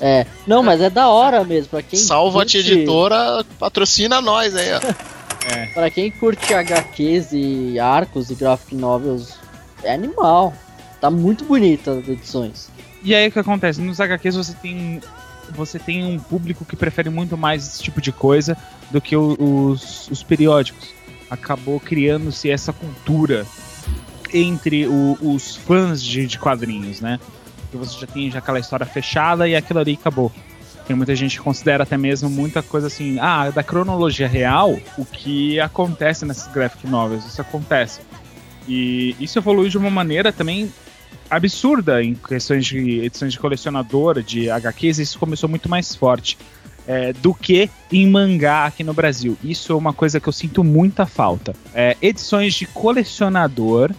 [0.00, 4.68] É, não, mas é da hora mesmo, pra quem Salva-te curte- editora, patrocina nós aí,
[4.74, 4.80] ó.
[5.72, 9.34] Pra quem curte HQs e arcos e graphic novels,
[9.82, 10.52] é animal.
[11.00, 12.68] Tá muito bonita as edições.
[13.02, 13.80] E aí o que acontece?
[13.80, 15.00] Nos HQs você tem
[15.54, 18.54] você tem um público que prefere muito mais esse tipo de coisa
[18.90, 20.88] do que os, os periódicos.
[21.30, 23.46] Acabou criando-se essa cultura
[24.34, 27.18] entre o- os fãs de, de quadrinhos, né?
[27.70, 30.32] Que você já tem já aquela história fechada e aquilo ali acabou.
[30.86, 35.04] Tem muita gente que considera até mesmo muita coisa assim, ah, da cronologia real, o
[35.04, 38.00] que acontece nessas graphic novels, isso acontece.
[38.66, 40.72] E isso evoluiu de uma maneira também
[41.28, 46.38] absurda em questões de edições de colecionador, de HQs, isso começou muito mais forte
[46.88, 49.36] é, do que em mangá aqui no Brasil.
[49.44, 51.54] Isso é uma coisa que eu sinto muita falta.
[51.74, 53.92] É, edições de colecionador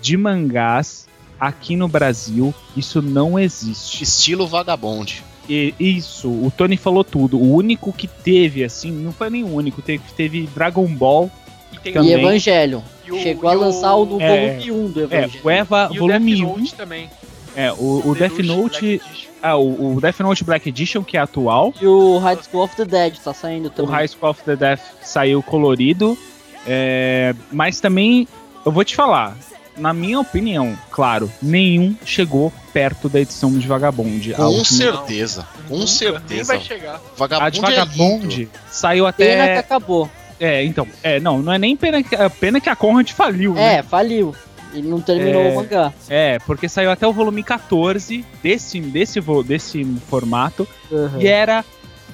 [0.00, 1.07] de mangás
[1.38, 4.02] aqui no Brasil, isso não existe.
[4.04, 5.22] Estilo vagabonde.
[5.48, 7.38] E isso, o Tony falou tudo.
[7.38, 11.30] O único que teve, assim, não foi nem o único, teve, teve Dragon Ball.
[11.72, 12.10] E tem Também.
[12.10, 12.82] E Evangelho.
[13.06, 14.28] E o- Chegou e a o- lançar o do É,
[14.58, 15.40] volume 1 do É, Evangelho.
[15.44, 16.58] o Eva e o Volume Death 1.
[16.58, 17.10] Note também.
[17.56, 18.80] É, o, o Death Note.
[18.80, 19.28] Black Edition.
[19.40, 21.72] Ah, o, o Death Note Black Edition, que é atual.
[21.80, 23.90] E o High School of the Dead tá saindo O também.
[23.92, 26.18] High School of the Death saiu colorido.
[26.66, 28.28] é, mas também,
[28.66, 29.34] eu vou te falar,
[29.78, 34.34] na minha opinião, claro, nenhum chegou perto da edição de Vagabond.
[34.34, 35.46] A Com última- certeza.
[35.68, 36.52] Com Nem certeza.
[36.56, 36.94] vai chegar.
[36.96, 37.60] A de Vagabonde, é lindo.
[37.60, 39.58] Vagabond saiu Pena que até.
[39.58, 40.10] acabou.
[40.40, 43.54] É, então, é, não, não é nem pena que, é pena que a Conrad faliu,
[43.54, 43.76] né?
[43.78, 44.34] É, faliu.
[44.74, 45.50] E não terminou É.
[45.50, 45.92] o mangá.
[46.08, 51.20] É, porque saiu até o volume 14 desse, desse, desse formato Uhum.
[51.20, 51.64] e era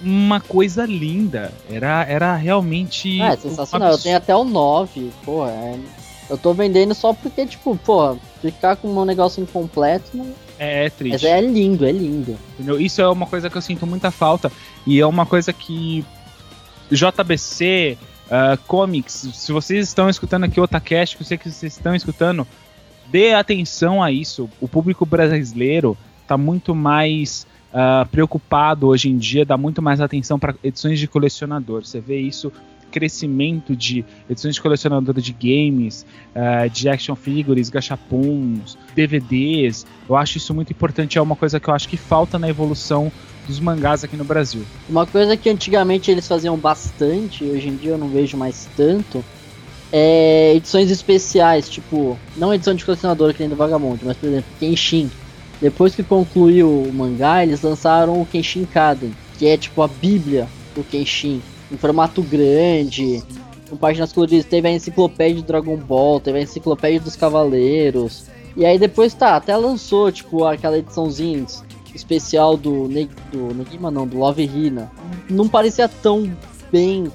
[0.02, 1.52] uma coisa linda.
[1.70, 3.20] Era, era realmente.
[3.20, 3.88] Ah, é um sensacional.
[3.88, 4.02] Eu absurdo.
[4.04, 5.10] tenho até o 9.
[5.24, 5.78] Porra, é...
[6.28, 10.16] eu tô vendendo só porque, tipo, porra, ficar com um negócio incompleto.
[10.16, 10.32] Não...
[10.58, 11.12] É, é triste.
[11.12, 12.38] Mas é lindo, é lindo.
[12.54, 12.80] Entendeu?
[12.80, 14.50] Isso é uma coisa que eu sinto muita falta.
[14.86, 16.04] E é uma coisa que
[16.90, 17.98] JBC,
[18.30, 21.94] ah, Comics, se vocês estão escutando aqui o Otacast, que eu sei que vocês estão
[21.94, 22.46] escutando,
[23.10, 24.48] dê atenção a isso.
[24.60, 30.38] O público brasileiro está muito mais ah, preocupado hoje em dia, dá muito mais atenção
[30.38, 31.84] para edições de colecionador.
[31.84, 32.52] Você vê isso
[32.94, 39.84] crescimento de edições de colecionador de games, ah, de action figures, gachapuns, DVDs.
[40.08, 43.10] Eu acho isso muito importante, é uma coisa que eu acho que falta na evolução
[43.48, 44.64] dos mangás aqui no Brasil.
[44.88, 49.24] Uma coisa que antigamente eles faziam bastante, hoje em dia eu não vejo mais tanto,
[49.92, 54.50] é edições especiais, tipo, não edição de colecionador que nem do Vagabundo, mas por exemplo,
[54.60, 55.10] Kenshin.
[55.60, 60.46] Depois que concluiu o mangá, eles lançaram o Kenshin Kaden, que é tipo a bíblia
[60.76, 63.22] do Kenshin, em formato grande,
[63.68, 64.44] com páginas coloridas.
[64.46, 68.26] Teve a enciclopédia de Dragon Ball, teve a enciclopédia dos Cavaleiros.
[68.56, 71.44] E aí depois tá, até lançou, tipo, aquela ediçãozinha
[71.94, 74.90] especial do, Ne do Negima não, do Love Hina.
[75.28, 76.30] Não parecia tão
[76.72, 77.10] bem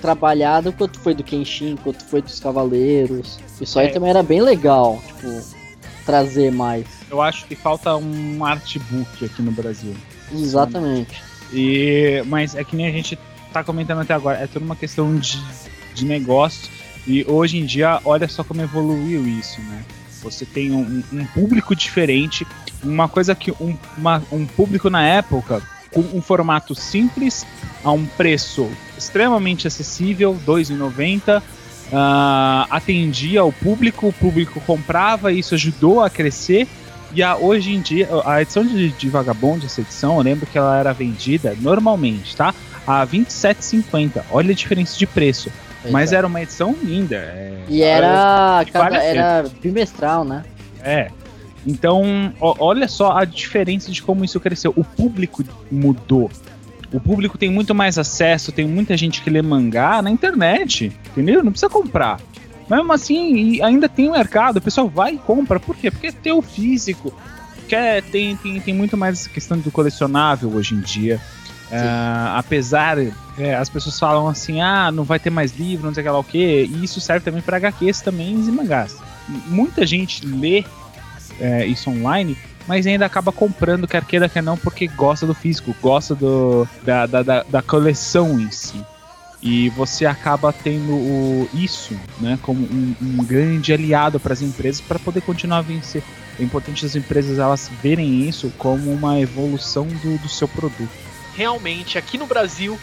[0.00, 3.38] trabalhado quanto foi do Kenshin, quanto foi dos Cavaleiros.
[3.60, 3.90] Isso aí É.
[3.90, 5.28] também era bem legal, tipo,
[6.06, 6.86] trazer mais.
[7.10, 9.94] Eu acho que falta um artbook aqui no Brasil.
[10.32, 11.22] Exatamente.
[11.52, 13.18] E, mas é que nem a gente
[13.52, 15.40] tá comentando até agora, é tudo uma questão de,
[15.94, 16.68] de negócio.
[17.06, 19.82] E hoje em dia, olha só como evoluiu isso, né?
[20.22, 22.46] Você tem um, um público diferente,
[22.82, 27.46] uma coisa que um, uma- um público na época com um formato simples
[27.82, 28.68] a um preço
[28.98, 31.42] extremamente acessível, R$ 2,90,
[31.92, 36.66] ah, atendia ao público, o público comprava, isso ajudou a crescer.
[37.14, 40.58] E a, hoje em dia, a edição de, de Vagabond, essa edição, eu lembro que
[40.58, 42.54] ela era vendida normalmente, tá?
[42.88, 44.22] A R$ 27,50.
[44.30, 45.50] Olha a diferença de preço.
[45.90, 47.16] Mas era uma edição linda.
[47.16, 50.42] é- E era, cada, era bimestral, né?
[50.82, 51.08] é.
[51.66, 54.72] Então, ó- olha só a diferença de como isso cresceu.
[54.76, 56.30] O público mudou.
[56.92, 61.44] O público tem muito mais acesso, tem muita gente que lê mangá na internet, entendeu?
[61.44, 62.20] Não precisa comprar.
[62.70, 65.60] Mesmo assim, e ainda tem mercado, o pessoal vai e compra.
[65.60, 65.90] Por quê?
[65.90, 67.12] Porque tem o físico.
[67.68, 71.20] Quer, tem, tem, tem muito mais essa questão do colecionável hoje em dia.
[71.70, 72.98] Ah, apesar,
[73.38, 76.24] é, as pessoas falam assim, ah, não vai ter mais livro, não sei lá o
[76.24, 76.68] quê.
[76.70, 78.96] E isso serve também para HQs também e mangás.
[79.46, 80.64] Muita gente lê
[81.38, 85.74] é, isso online, mas ainda acaba comprando, quer queira, quer não, porque gosta do físico,
[85.80, 88.82] gosta do, da, da, da, da coleção em si.
[89.40, 94.80] E você acaba tendo o, isso né, como um, um grande aliado para as empresas
[94.80, 96.02] para poder continuar a vencer.
[96.40, 101.07] É importante as empresas elas verem isso como uma evolução do, do seu produto.
[101.38, 102.76] Realmente aqui no Brasil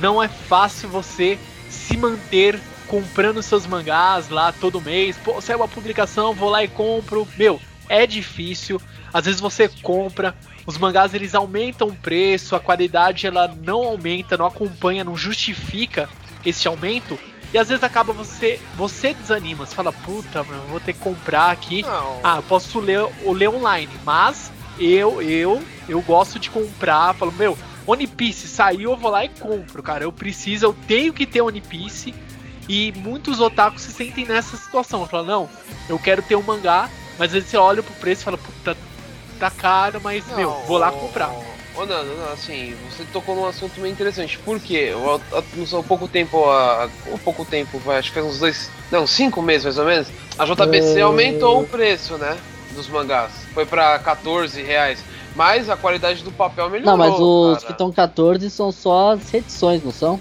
[0.00, 1.38] não é fácil você
[1.68, 5.18] se manter comprando seus mangás lá todo mês.
[5.22, 7.28] Pô, saiu uma publicação, vou lá e compro.
[7.36, 8.80] Meu, é difícil.
[9.12, 10.34] Às vezes você compra,
[10.64, 16.08] os mangás eles aumentam o preço, a qualidade ela não aumenta, não acompanha, não justifica
[16.44, 17.18] esse aumento.
[17.52, 21.50] E às vezes acaba você, você desanima, você fala, puta, meu, vou ter que comprar
[21.50, 21.82] aqui.
[21.82, 22.20] Não.
[22.24, 27.58] Ah, eu posso ler, ler online, mas eu, eu, eu gosto de comprar, falo, meu,
[27.86, 30.04] One Piece saiu, eu vou lá e compro, cara.
[30.04, 32.14] Eu preciso, eu tenho que ter One Piece.
[32.68, 35.06] E muitos otakus se sentem nessa situação.
[35.06, 35.50] Falam, não,
[35.88, 38.76] eu quero ter um mangá, mas às vezes você olha pro preço e fala, puta,
[39.38, 41.30] tá caro, mas, meu, vou lá comprar.
[41.74, 44.38] Ô, Nando, não, assim, você tocou num assunto meio interessante.
[44.38, 44.92] Por quê?
[45.32, 49.40] Há- pouco tempo, há, há pouco tempo, vai, acho que faz uns dois, não, cinco
[49.40, 50.08] meses mais ou menos,
[50.38, 51.02] a JBC É.
[51.02, 52.36] aumentou o preço, né,
[52.74, 53.32] dos mangás.
[53.54, 55.02] Foi pra 14 reais.
[55.36, 57.66] Mas a qualidade do papel melhorou, Não, mas os cara.
[57.66, 60.20] que estão 14 são só as edições, não são?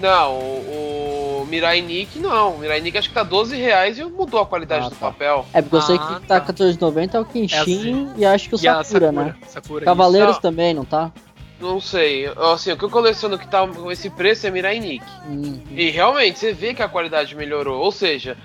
[0.00, 2.54] Não, o, o Mirai Nikki não.
[2.54, 5.06] O Mirai Nikki acho que tá 12 reais e mudou a qualidade Ah, do tá.
[5.10, 5.46] papel.
[5.52, 6.52] É porque eu sei Ah, que tá tá.
[6.52, 9.34] 14,90 é o Kenshin e acho que o E a Sakura, né?
[9.46, 10.40] Sakura, Cavaleiros isso.
[10.40, 11.12] também, não tá?
[11.60, 12.26] Não sei.
[12.54, 15.04] Assim, o que eu coleciono que tá com esse preço é Mirai Nikki.
[15.28, 15.60] Hum.
[15.70, 17.82] E realmente, você vê que a qualidade melhorou.
[17.82, 18.38] Ou seja,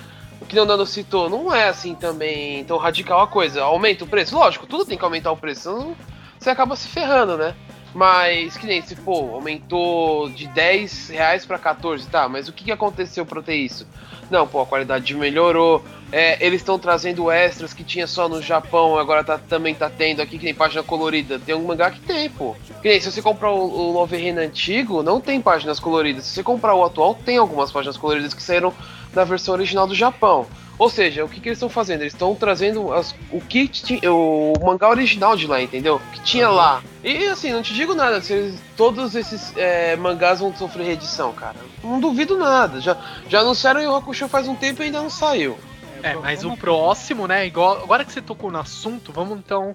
[0.45, 3.63] o que o Nando citou, não é assim também tão radical a coisa.
[3.63, 4.35] Aumenta o preço?
[4.35, 5.63] Lógico, tudo tem que aumentar o preço.
[5.63, 5.95] Senão
[6.39, 7.55] você acaba se ferrando, né?
[7.95, 12.27] Mas, que nem se, pô, aumentou de 10 reais pra 14, tá?
[12.27, 13.87] Mas o que, aconteceu pra ter isso?
[14.29, 15.83] Não, pô, a qualidade melhorou.
[16.11, 20.21] É, eles estão trazendo extras que tinha só no Japão, agora tá, também tá tendo
[20.21, 21.39] aqui, que nem página colorida.
[21.39, 22.55] Tem um mangá que tem, pô.
[22.81, 26.25] Que nem se você comprar o, o Love Reina antigo, não tem páginas coloridas.
[26.25, 28.73] Se você comprar o atual, tem algumas páginas coloridas que saíram
[29.15, 30.45] na versão original do Japão.
[30.77, 32.01] Ou seja, o que, que eles estão fazendo?
[32.01, 36.01] Eles estão trazendo as- o que ti- o mangá original de lá, entendeu?
[36.11, 36.83] Que tinha lá.
[37.01, 41.31] E assim, não te digo nada, se eles- todos esses é, mangás vão sofrer reedição,
[41.31, 41.55] cara.
[41.81, 42.81] Não duvido nada.
[42.81, 42.97] Já,
[43.29, 45.57] já anunciaram o Hakusho faz um tempo e ainda não saiu.
[46.03, 47.47] É, mas o próximo, né?
[47.47, 49.73] Igual, agora que você tocou no assunto, vamos então.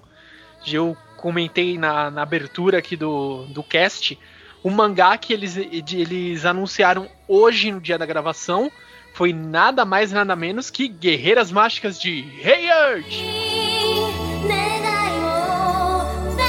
[0.71, 4.17] Eu comentei na, na abertura aqui do, do cast.
[4.63, 8.71] O mangá que eles, eles anunciaram hoje no dia da gravação
[9.12, 13.56] foi nada mais nada menos que Guerreiras Mágicas de Rei Earth.
[14.46, 16.44] 願いを抱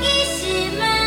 [0.00, 1.04] きしめ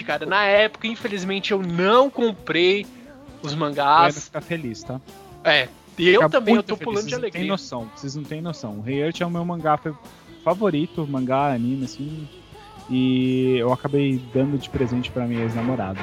[0.06, 2.86] cara, na época, infelizmente, eu não comprei
[3.42, 4.24] os mangás.
[4.24, 5.00] ficar feliz, tá?
[5.44, 7.52] É, e eu também, eu tô feliz, pulando de vocês não têm alegria.
[7.52, 8.78] noção, vocês não têm noção.
[8.78, 9.94] O Rei Earth é o meu mangá fa-
[10.44, 12.28] favorito, mangá, anime, assim.
[12.88, 16.00] E eu acabei dando de presente pra minha ex-namorada.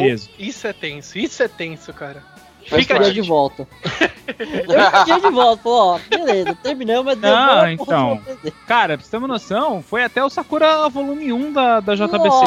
[0.00, 0.30] Peso.
[0.38, 2.22] Isso é tenso, isso é tenso, cara.
[2.70, 3.66] Mas Fica de volta.
[4.28, 8.22] eu queria de volta, falou, ó, beleza, terminamos, mas deu Não, boa, então.
[8.66, 12.46] Cara, pra você ter uma noção, foi até o Sakura volume 1 da, da JBC.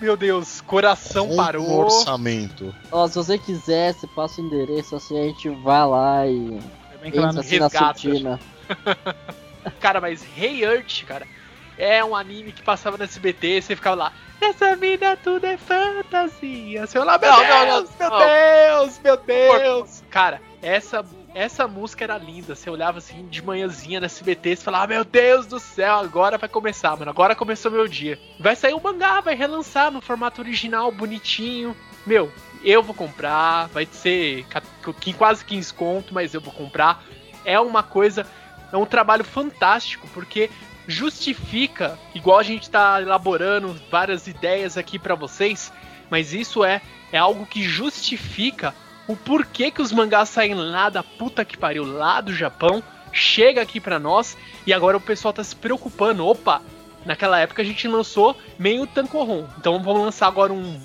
[0.00, 1.84] Meu Deus, coração parou.
[1.84, 2.74] Orçamento.
[2.90, 6.60] Ó, se você quiser, você passa o endereço assim, a gente vai lá e
[6.92, 8.38] Também que lá entra no assim na.
[9.80, 11.26] Cara, mas Rei Earth, cara,
[11.78, 16.84] é um anime que passava no SBT, você ficava lá, essa vida tudo é fantasia.
[16.94, 18.26] Olha lá, meu Não, Deus, não, meu não.
[18.26, 20.04] Deus, meu Deus.
[20.10, 21.04] Cara, essa,
[21.34, 22.54] essa música era linda.
[22.54, 26.48] Você olhava assim de manhãzinha no SBT, você falava, meu Deus do céu, agora vai
[26.48, 27.10] começar, mano.
[27.10, 28.18] Agora começou meu dia.
[28.38, 31.76] Vai sair o mangá, vai relançar no formato original, bonitinho.
[32.06, 32.30] Meu,
[32.62, 34.46] eu vou comprar, vai ser
[35.16, 37.02] quase 15 conto, mas eu vou comprar.
[37.44, 38.26] É uma coisa,
[38.72, 40.50] é um trabalho fantástico, porque
[40.86, 45.72] justifica, igual a gente tá elaborando várias ideias aqui pra vocês,
[46.10, 46.80] mas isso é,
[47.12, 48.74] é algo que justifica
[49.06, 52.82] o porquê que os mangás saem lá da puta que pariu, lá do Japão,
[53.12, 56.26] chega aqui pra nós e agora o pessoal tá se preocupando.
[56.26, 56.62] Opa,
[57.04, 60.80] naquela época a gente lançou meio tankohon, então vamos lançar agora um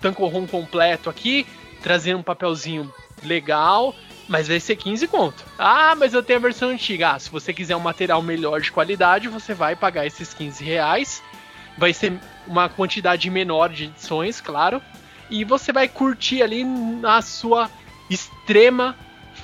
[0.00, 1.46] tankohon completo aqui,
[1.82, 2.92] trazendo um papelzinho
[3.22, 3.94] legal,
[4.28, 5.44] mas vai ser 15 conto.
[5.58, 7.12] Ah, mas eu tenho a versão antiga.
[7.12, 11.22] Ah, se você quiser um material melhor de qualidade, você vai pagar esses 15 reais.
[11.76, 14.80] Vai ser uma quantidade menor de edições, claro.
[15.30, 17.70] E você vai curtir ali na sua
[18.08, 18.96] extrema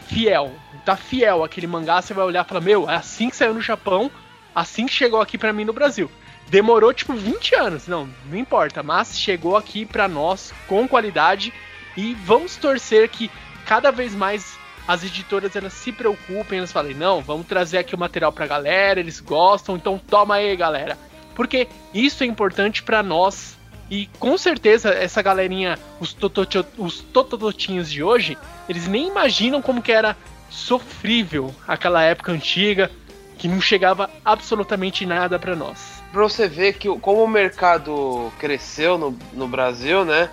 [0.08, 0.52] fiel.
[0.84, 3.60] Tá fiel aquele mangá, você vai olhar e falar: Meu, é assim que saiu no
[3.60, 4.10] Japão,
[4.54, 6.10] assim que chegou aqui pra mim no Brasil.
[6.48, 11.52] Demorou tipo 20 anos, não, não importa, mas chegou aqui pra nós com qualidade
[11.96, 13.30] e vamos torcer que
[13.64, 14.58] cada vez mais
[14.90, 18.98] as editoras elas se preocupem, elas falem, não, vamos trazer aqui o material pra galera,
[18.98, 20.98] eles gostam, então toma aí, galera.
[21.36, 23.56] Porque isso é importante pra nós
[23.88, 28.36] e com certeza essa galerinha, os, totocho- os tototinhos de hoje,
[28.68, 30.16] eles nem imaginam como que era
[30.50, 32.90] sofrível aquela época antiga,
[33.38, 36.02] que não chegava absolutamente nada pra nós.
[36.12, 40.28] Pra você ver que como o mercado cresceu no, no Brasil, né?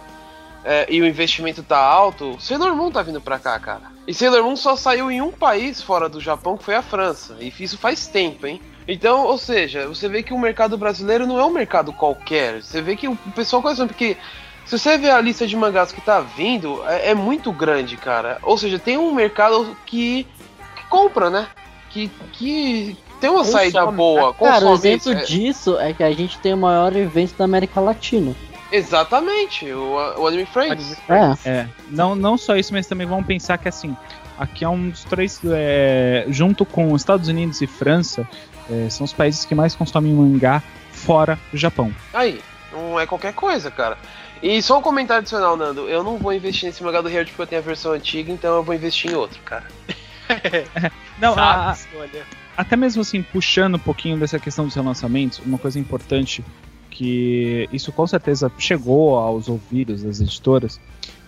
[0.69, 3.83] É, e o investimento tá alto, Sailor Moon tá vindo pra cá, cara.
[4.05, 7.37] E Sailor Moon só saiu em um país fora do Japão, que foi a França.
[7.39, 8.61] E isso faz tempo, hein?
[8.85, 12.61] Então, ou seja, você vê que o mercado brasileiro não é um mercado qualquer.
[12.61, 14.17] Você vê que o pessoal conhece, porque
[14.65, 18.37] se você ver a lista de mangás que tá vindo, é, é muito grande, cara.
[18.43, 20.27] Ou seja, tem um mercado que,
[20.75, 21.47] que compra, né?
[21.89, 24.33] Que, que tem uma Consome, saída boa.
[24.33, 27.45] Cara, o consome exemplo é- disso é que a gente tem o maior evento da
[27.45, 28.35] América Latina.
[28.71, 30.97] Exatamente, o, o Anime Friends.
[31.09, 31.49] É.
[31.49, 33.95] É, não, não só isso, mas também vamos pensar que assim,
[34.37, 38.27] aqui é um dos três, é, junto com os Estados Unidos e França,
[38.69, 40.61] é, são os países que mais consomem mangá
[40.91, 41.93] fora do Japão.
[42.13, 42.41] Aí,
[42.71, 43.97] não é qualquer coisa, cara.
[44.43, 45.87] E só um comentário adicional, Nando.
[45.89, 48.55] Eu não vou investir nesse mangá do Heard porque eu tenho a versão antiga, então
[48.57, 49.63] eu vou investir em outro, cara.
[51.19, 52.23] Não, Sabe, a- a- escolha.
[52.55, 56.43] até mesmo assim, puxando um pouquinho dessa questão dos relançamentos, uma coisa importante
[56.97, 60.79] que isso com certeza chegou aos ouvidos das editoras.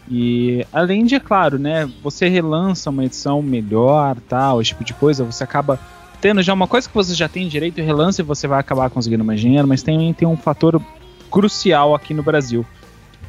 [0.10, 4.96] E além de, é claro, né, você relança uma edição melhor, tal, esse tipo de
[4.96, 5.80] coisa, você acaba
[6.20, 8.90] tendo já uma coisa que você já tem direito e relança e você vai acabar
[8.90, 10.82] conseguindo mais dinheiro, mas tem, tem um fator
[11.30, 12.66] crucial aqui no Brasil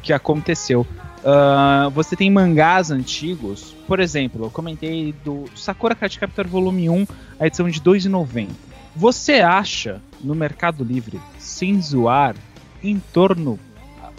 [0.01, 0.85] que aconteceu.
[1.23, 7.07] Ah, você tem mangás antigos, por exemplo, eu comentei do Sakura Card Captor Volume 1,
[7.39, 8.47] a edição de 2,90.
[8.95, 12.35] Você acha no Mercado Livre, sem zoar,
[12.83, 13.59] em torno.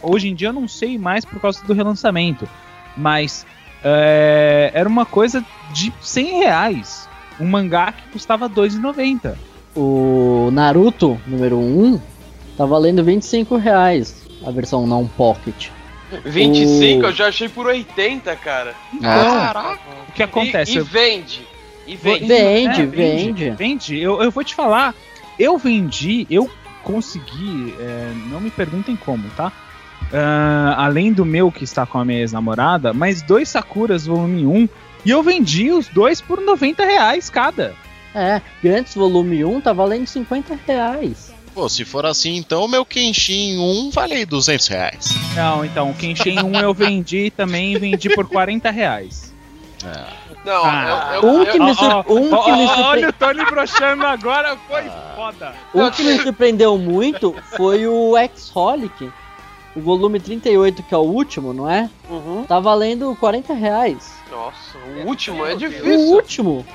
[0.02, 2.48] Hoje em dia eu não sei mais por causa do relançamento,
[2.96, 3.46] mas
[3.84, 7.08] é, era uma coisa de 100 reais.
[7.40, 9.34] Um mangá que custava 2,90.
[9.74, 12.00] O Naruto número 1
[12.56, 14.26] tá valendo 25 reais.
[14.44, 15.68] A versão não pocket.
[16.24, 18.74] 25 O- eu já achei por 80, cara.
[19.00, 19.78] Caraca.
[20.08, 20.72] O que acontece?
[20.72, 21.46] E, e vende.
[21.86, 22.26] E vende.
[22.26, 23.50] Vende, É, vende.
[23.50, 23.98] Vende.
[23.98, 24.94] Eu, eu vou te falar.
[25.38, 26.50] Eu vendi, eu
[26.82, 27.74] consegui.
[27.78, 29.52] é, não me perguntem como, tá?
[30.12, 34.68] Ah, além do meu que está com a minha ex-namorada, mais dois Sakuras volume 1.
[35.04, 37.74] E eu vendi os dois por 90 reais cada.
[38.14, 41.32] É, Grandes volume 1 tá valendo 50 reais.
[41.54, 45.14] Pô, se for assim, então o meu Kenshin 1 vale 200 reais.
[45.34, 49.32] Não, então, o Kenshin 1 eu vendi também vendi por 40 reais.
[50.44, 51.10] Não, Ah.
[51.14, 54.06] eu, eu, Um que eu- me, sur- um que me surpre- Olha o Tony broxando
[54.06, 54.82] agora, foi
[55.14, 55.54] foda.
[55.74, 59.10] um que me surpreendeu muito foi o X-Holic.
[59.74, 61.88] O volume 38, que é o último, não é?
[62.10, 62.44] Uhum.
[62.46, 64.12] Tá valendo 40 reais.
[64.30, 65.98] Nossa, o último é O difícil.
[66.12, 66.66] último?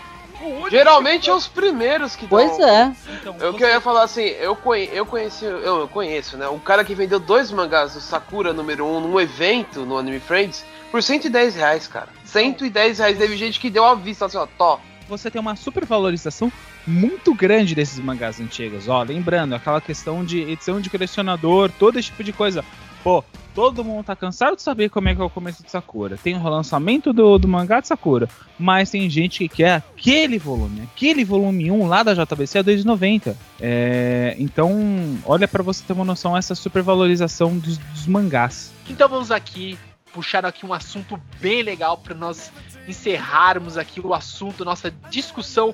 [0.69, 2.67] Geralmente é os primeiros que Pois dão.
[2.67, 2.91] é.
[3.19, 6.47] Então, Eu que eu ia falar assim, eu, conhe, eu conheci, eu, eu conheço, né?
[6.47, 10.19] O cara que vendeu dois mangás do Sakura número 1 um, num evento no Anime
[10.19, 12.09] Friends por 110 reais, cara.
[12.27, 13.17] 110 reais.
[13.17, 14.79] Teve gente que deu à vista assim, ó, tó.
[15.07, 16.51] você tem uma supervalorização
[16.85, 18.87] muito grande desses mangás antigos.
[18.87, 22.63] Ó, lembrando, aquela questão de edição de colecionador, todo esse tipo de coisa.
[23.03, 23.23] Pô,
[23.53, 26.17] todo mundo tá cansado de saber como é que é o começo de Sakura.
[26.17, 30.81] Tem o relançamento do, do mangá de Sakura, mas tem gente que quer aquele volume,
[30.93, 33.35] aquele volume 1 lá da JBC a 2,90.
[33.59, 38.71] É, então, olha pra você ter uma noção essa supervalorização dos, dos mangás.
[38.89, 39.77] Então vamos aqui
[40.07, 42.51] puxar aqui um assunto bem legal para nós
[42.87, 45.73] encerrarmos aqui o assunto, nossa discussão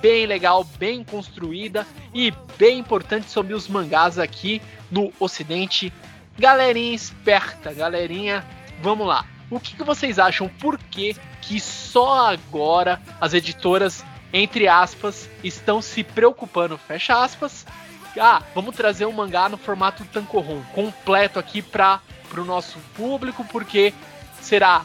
[0.00, 4.60] bem legal, bem construída e bem importante sobre os mangás aqui
[4.90, 5.92] no Ocidente.
[6.38, 8.44] Galerinha esperta, galerinha,
[8.80, 9.24] vamos lá.
[9.48, 10.48] O que, que vocês acham?
[10.48, 17.64] Por que, que só agora as editoras, entre aspas, estão se preocupando, fecha aspas,
[18.18, 22.00] ah, vamos trazer um mangá no formato Tankohon, completo aqui para
[22.40, 23.92] o nosso público, porque
[24.40, 24.84] será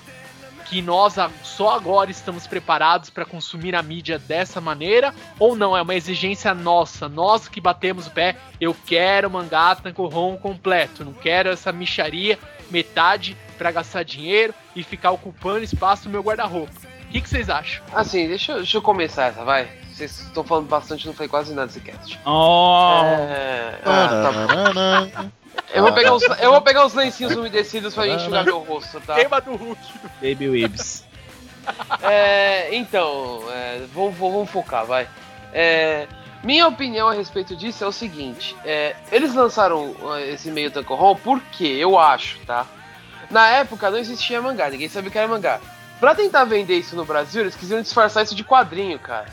[0.70, 5.14] que nós só agora estamos preparados para consumir a mídia dessa maneira?
[5.40, 5.76] Ou não?
[5.76, 8.36] É uma exigência nossa, nós que batemos o pé.
[8.60, 12.38] Eu quero mangá Tankohon completo, não quero essa micharia,
[12.70, 16.74] metade para gastar dinheiro e ficar ocupando espaço no meu guarda-roupa.
[17.04, 17.84] O que, que vocês acham?
[17.94, 19.87] Assim, deixa, deixa eu começar essa, vai.
[19.98, 22.20] Vocês estão falando bastante, não falei quase nada desse cast.
[22.24, 23.80] Oh, É...
[23.84, 24.32] Ah,
[25.12, 25.26] tá.
[25.74, 29.16] Eu vou pegar os, eu vou pegar os lencinhos umedecidos pra enxugar meu rosto, tá?
[29.16, 29.82] Queima do Hulk.
[30.22, 31.04] Baby Weebs.
[32.02, 35.08] É, então, é, vamos, vamos- vamos focar, vai.
[35.52, 36.08] É,
[36.44, 39.96] minha opinião a respeito disso é o seguinte: é, eles lançaram
[40.28, 42.66] esse meio Tankohon porque eu acho, tá?
[43.30, 45.60] Na época não existia mangá, ninguém sabia o que era mangá.
[46.00, 49.26] Pra tentar vender isso no Brasil, eles quiseram disfarçar isso de quadrinho, cara.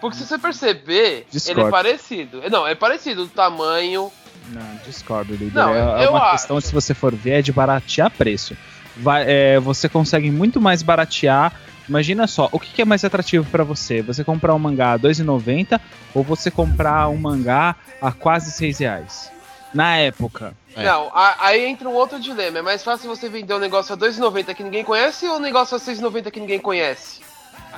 [0.00, 1.60] Porque se você perceber, Discordo.
[1.60, 2.42] ele é parecido.
[2.50, 4.10] Não, é parecido, o tamanho.
[4.48, 5.54] Não, discordo, líder.
[5.54, 6.30] Não, é eu uma acho.
[6.32, 8.56] questão, se você for ver, é de baratear preço.
[8.96, 11.52] Vai, é, você consegue muito mais baratear.
[11.88, 14.00] Imagina só, o que, que é mais atrativo pra você?
[14.02, 15.80] Você comprar um mangá a R$ 2,90
[16.14, 19.30] ou você comprar um mangá a quase 6 reais?
[19.74, 20.52] Na época.
[20.74, 20.84] É.
[20.84, 22.58] Não, a- aí entra um outro dilema.
[22.58, 25.76] É mais fácil você vender um negócio a 2,90 que ninguém conhece ou um negócio
[25.76, 27.20] a 6,90 que ninguém conhece?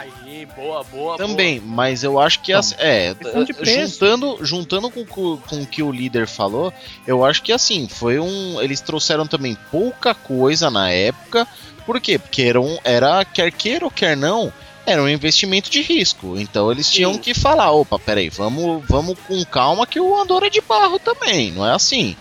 [0.02, 1.16] Aí, boa, boa.
[1.16, 4.00] Também, mas eu acho que assim, é, preço.
[4.00, 6.72] juntando, juntando com, com, o que o líder falou,
[7.06, 8.60] eu acho que assim, foi um.
[8.60, 11.46] Eles trouxeram também pouca coisa na época.
[11.86, 12.18] Por quê?
[12.18, 14.52] Porque era, um, era quer queira ou quer não,
[14.84, 16.36] era um investimento de risco.
[16.36, 17.20] Então eles tinham Sim.
[17.20, 21.52] que falar, opa, peraí, vamos, vamos com calma que o Andor é de barro também,
[21.52, 22.16] não é assim.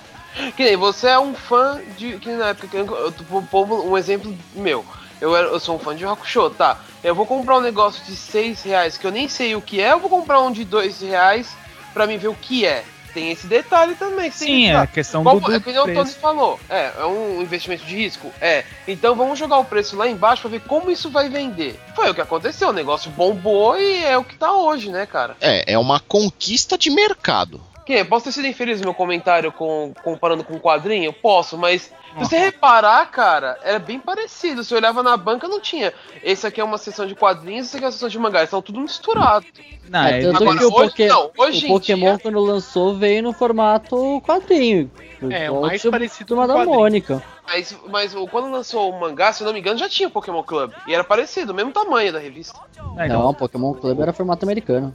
[0.56, 2.18] Que nem você é um fã de.
[2.20, 4.86] Que na época eu, eu pôr um exemplo meu.
[5.22, 6.80] Eu, eu sou um fã de Hakusho, tá?
[7.04, 9.92] Eu vou comprar um negócio de 6 reais que eu nem sei o que é,
[9.92, 11.56] eu vou comprar um de 2 reais
[11.94, 12.84] pra mim ver o que é.
[13.14, 14.32] Tem esse detalhe também.
[14.32, 16.12] que tem que Sim, é a questão Como, do, do é que nem o Tony
[16.12, 16.60] falou.
[16.70, 18.32] É, é um investimento de risco?
[18.40, 18.64] É.
[18.88, 21.80] Então vamos jogar o preço lá embaixo pra ver como isso vai vender.
[21.94, 25.36] Foi o que aconteceu, o negócio bombou e é o que tá hoje, né, cara?
[25.42, 27.62] É, é uma conquista de mercado.
[27.86, 31.12] Que, posso ter sido infeliz no meu comentário com, comparando com o quadrinho?
[31.12, 34.64] Posso, mas se você reparar, cara, era bem parecido.
[34.64, 35.94] Se eu olhava na banca, não tinha.
[36.24, 38.40] Esse aqui é uma seção de quadrinhos, esse aqui é uma seção de mangá.
[38.40, 39.46] Eles estão tudo misturado.
[39.90, 42.96] Não, É, é, tanto agora, que o, hoje não, hoje o Pokémon, dia- quando lançou,
[42.98, 44.90] veio no formato quadrinho.
[45.30, 46.80] É, o mais tinha parecido com da quadrinho.
[46.80, 47.24] Mônica.
[47.46, 50.12] Mas, mas o- quando lançou o mangá, se eu não me engano, já tinha o
[50.12, 50.72] Pokémon Club.
[50.88, 52.58] E era parecido, o mesmo tamanho da revista.
[52.98, 54.94] é, então, Não, Pokémon Club era formato americano.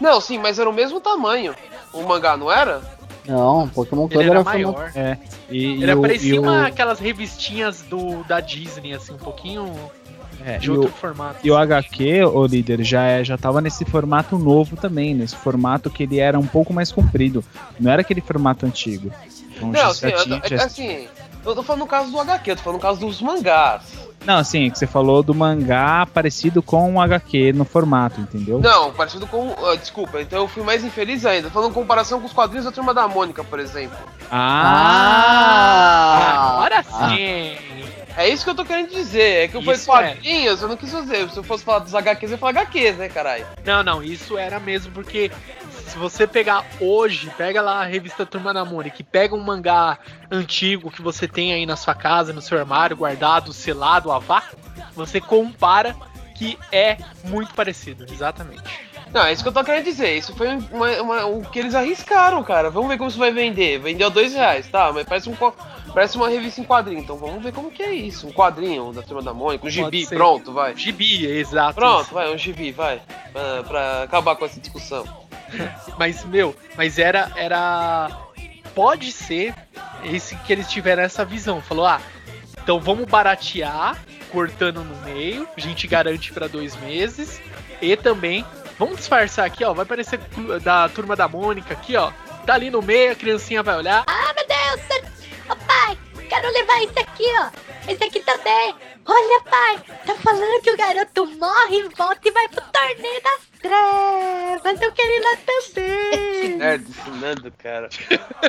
[0.00, 1.54] Não, sim, mas era o mesmo tamanho.
[1.92, 2.82] O mangá, não era?
[3.26, 4.92] Não, Pokémon Club Ele era era maior.
[4.94, 5.16] é.
[5.50, 9.72] E, Ele e parecia o- uma, aquelas revistinhas do, da Disney, assim, um pouquinho
[10.44, 11.36] é, de e outro o- formato.
[11.42, 15.88] E o HQ, o líder, já, é, já tava nesse formato novo também, nesse formato
[15.88, 17.42] que ele era um pouco mais comprido.
[17.80, 19.10] Não era aquele formato antigo.
[19.56, 21.06] Então, Não, já sim, eu tinha- tô, já- assim,
[21.44, 23.82] eu tô falando no caso do HQ, eu tô falando no caso dos mangás.
[24.24, 28.58] Não, assim, é que você falou do mangá parecido com o HQ no formato, entendeu?
[28.58, 29.54] Não, parecido com.
[29.62, 31.50] ah, desculpa, então eu fui mais infeliz ainda.
[31.50, 33.98] Falando em comparação com os quadrinhos da turma da Mônica, por exemplo.
[35.14, 36.54] Ah!
[36.56, 37.08] Agora Ah.
[37.10, 37.56] sim!
[38.16, 39.44] É isso que eu tô querendo dizer.
[39.44, 39.94] É que eu falei Isso é.
[40.14, 41.28] quadrinhos, eu não quis fazer.
[41.30, 43.44] Se eu fosse falar dos HQs, eu ia falar HQs, né, caralho?
[43.64, 45.32] Não, não, isso era mesmo porque
[45.86, 49.98] se você pegar hoje, pega lá a revista Turma da Mônica, e pega um mangá
[50.30, 54.56] antigo que você tem aí na sua casa, no seu armário, guardado, selado, a vácuo,
[54.94, 55.94] você compara
[56.34, 58.62] que é muito parecido, exatamente.
[59.12, 60.16] Não, é isso que eu tô querendo dizer.
[60.16, 62.68] Isso foi uma, uma- o que eles arriscaram, cara.
[62.68, 63.78] Vamos ver como isso vai vender.
[63.78, 64.90] Vendeu dois reais, tá?
[64.92, 65.36] Mas parece, um,
[65.94, 66.98] parece uma revista em quadrinho.
[66.98, 68.26] Então vamos ver como que é isso.
[68.26, 70.74] Um quadrinho da turma da Mônica, um gibi, pronto, vai.
[70.76, 71.76] Gibi, exato.
[71.76, 73.00] Pronto, vai, um gibi, vai.
[73.32, 75.06] Pra, pra acabar com essa discussão.
[75.98, 77.30] Mas, meu, mas era.
[77.36, 78.08] era
[78.74, 79.54] Pode ser
[80.02, 81.62] esse que eles tiveram essa visão.
[81.62, 82.00] Falou, ah,
[82.60, 83.96] então vamos baratear,
[84.32, 87.40] cortando no meio, a gente garante pra dois meses.
[87.80, 88.44] E também,
[88.76, 89.72] vamos disfarçar aqui, ó.
[89.72, 90.18] Vai parecer
[90.62, 92.10] da turma da Mônica aqui, ó.
[92.44, 94.02] Tá ali no meio, a criancinha vai olhar.
[94.06, 95.04] Ah, meu Deus!
[95.48, 95.96] Ô pai,
[96.28, 97.50] quero levar esse aqui, ó.
[97.88, 98.74] Esse aqui também.
[99.06, 104.80] Olha, pai, tá falando que o garoto morre, volta e vai pro torneio das trevas.
[104.80, 106.56] Eu quero ir lá também.
[106.56, 107.88] Nerd ensinando, cara.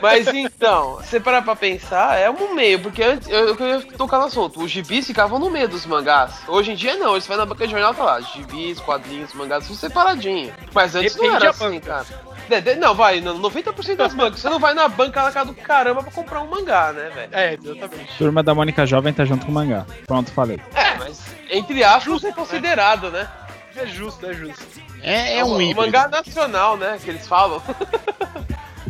[0.02, 4.20] Mas então, você parar pra pensar, é um meio, porque antes eu, eu queria tocar
[4.20, 4.62] no assunto.
[4.64, 6.34] Os gibis ficavam no meio dos mangás.
[6.48, 8.22] Hoje em dia não, eles vai na banca de jornal tá lá.
[8.22, 10.54] Gibis, quadrinhos, mangás, tudo separadinho.
[10.74, 11.88] Mas antes não Depende era da assim, banca.
[12.06, 12.35] cara.
[12.50, 14.40] De- de- não, vai, no 90% das bancas.
[14.40, 17.30] Você não vai na banca na casa do caramba pra comprar um mangá, né, velho?
[17.32, 18.18] É, exatamente.
[18.18, 19.86] Turma da Mônica Jovem tá junto com o mangá.
[20.06, 20.60] Pronto, falei.
[20.76, 23.28] É, mas entre aspas é considerado, né?
[23.76, 24.64] É justo, é justo.
[25.02, 25.82] É, é um o, o híbrido.
[25.82, 26.98] mangá nacional, né?
[27.04, 27.62] Que eles falam.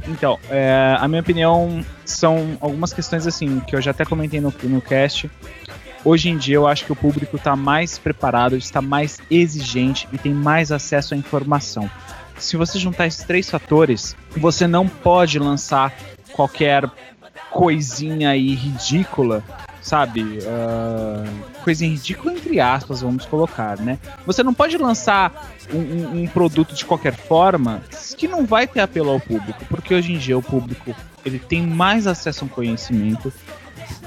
[0.07, 4.53] Então, é, a minha opinião são algumas questões assim, que eu já até comentei no,
[4.63, 5.29] no cast.
[6.03, 10.17] Hoje em dia eu acho que o público está mais preparado, está mais exigente e
[10.19, 11.89] tem mais acesso à informação.
[12.37, 15.93] Se você juntar esses três fatores, você não pode lançar
[16.33, 16.89] qualquer
[17.49, 19.43] coisinha aí ridícula,
[19.81, 20.21] sabe?
[20.21, 23.97] Uh, coisinha ridícula entre aspas, vamos colocar, né?
[24.25, 27.81] Você não pode lançar um, um, um produto de qualquer forma
[28.17, 31.65] que não vai ter apelo ao público, porque hoje em dia o público ele tem
[31.65, 33.31] mais acesso a um conhecimento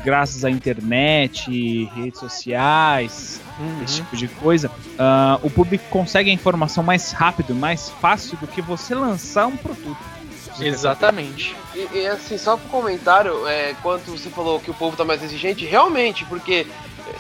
[0.05, 3.41] graças à internet, redes sociais,
[3.85, 8.47] esse tipo de coisa, uh, o público consegue a informação mais rápido, mais fácil do
[8.47, 9.97] que você lançar um produto.
[10.61, 11.55] Exatamente.
[11.75, 15.23] E, e, assim, só pro comentário, é, quanto você falou que o povo tá mais
[15.23, 16.67] exigente, realmente, porque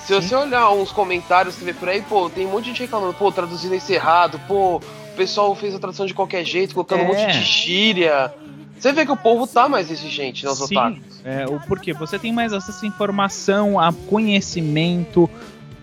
[0.00, 2.70] se você olhar uns comentários que você vê por aí, pô, tem um monte de
[2.70, 6.74] gente reclamando, pô, traduzindo isso errado, pô, o pessoal fez a tradução de qualquer jeito,
[6.74, 7.04] colocando É.
[7.04, 8.32] um monte de gíria.
[8.78, 11.20] Você vê que o povo tá mais exigente, os Sim, otakus.
[11.24, 11.92] é, o porquê?
[11.92, 15.28] Você tem mais acesso à informação, a conhecimento.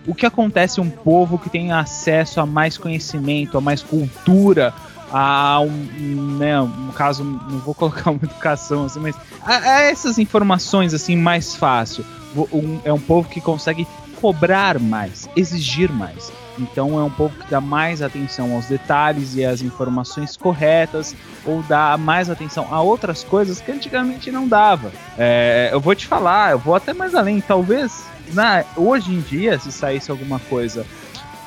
[0.06, 4.72] O que acontece um povo que tem acesso a mais conhecimento, a mais cultura,
[5.12, 10.18] a um, né, um caso, não vou colocar uma educação assim, mas a, a essas
[10.18, 12.04] informações assim mais fácil.
[12.52, 13.86] Um- é um povo que consegue
[14.20, 16.32] cobrar mais, exigir mais.
[16.58, 21.62] Então é um povo que dá mais atenção aos detalhes e às informações corretas, ou
[21.62, 24.90] dá mais atenção a outras coisas que antigamente não dava.
[25.18, 27.40] É, eu vou te falar, eu vou até mais além.
[27.40, 30.86] Talvez na, hoje em dia, se saísse alguma coisa,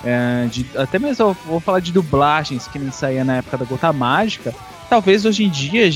[0.04, 3.66] é, de- até mesmo eu vou falar de dublagens que nem saía na época da
[3.66, 4.54] Gota Mágica,
[4.90, 5.90] talvez hoje em dia,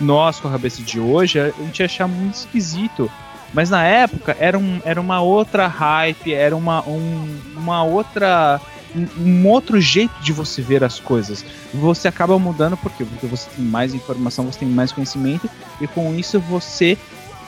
[0.00, 3.10] nós com a cabeça de hoje, a gente achar muito esquisito.
[3.52, 8.60] Mas na época era, um, era uma outra hype, era uma, um- uma outra.
[8.94, 11.44] Um, um outro jeito de você ver as coisas.
[11.72, 13.04] Você acaba mudando por quê?
[13.04, 15.48] Porque você tem mais informação, você tem mais conhecimento,
[15.80, 16.98] e com isso você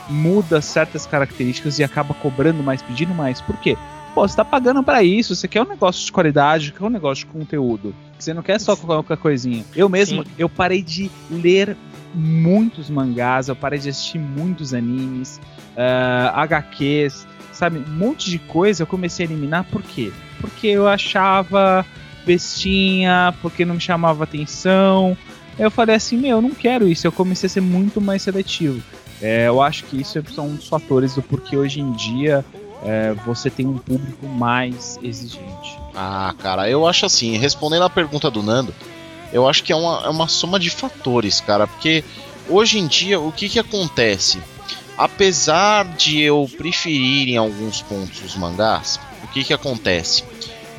[0.09, 3.41] muda certas características e acaba cobrando mais, pedindo mais.
[3.41, 3.77] Por quê?
[4.15, 7.25] Pô, você tá pagando pra isso, você quer um negócio de qualidade, quer um negócio
[7.27, 7.95] de conteúdo.
[8.19, 9.65] Você não quer só qualquer coisinha.
[9.75, 10.31] Eu mesmo, Sim.
[10.39, 11.77] eu parei de ler
[12.15, 15.41] muitos mangás, eu parei de assistir muitos animes,
[15.77, 17.79] ah, HQs, sabe?
[17.79, 20.13] Um monte de coisa eu comecei a eliminar, por quê?
[20.41, 21.85] Porque eu achava
[22.25, 25.17] bestinha, porque não me chamava atenção.
[25.59, 27.07] Eu falei assim, meu, eu não quero isso.
[27.07, 28.83] Eu comecei a ser muito mais seletivo.
[29.21, 32.45] É, eu acho que isso são um dos fatores do porquê hoje em dia
[32.85, 35.79] é, você tem um público mais exigente.
[35.95, 38.75] Ah, cara, eu acho assim, respondendo a pergunta do Nando,
[39.33, 42.05] eu acho que é uma, é uma soma de fatores, cara, porque
[42.49, 44.41] hoje em dia o que que acontece?
[44.97, 50.23] Apesar de eu preferir em alguns pontos os mangás, o que que acontece?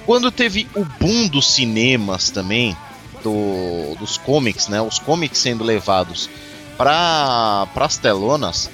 [0.05, 2.75] Quando teve o boom dos cinemas também,
[3.23, 4.81] do, dos comics, né?
[4.81, 6.29] Os comics sendo levados
[6.77, 8.69] para as telonas,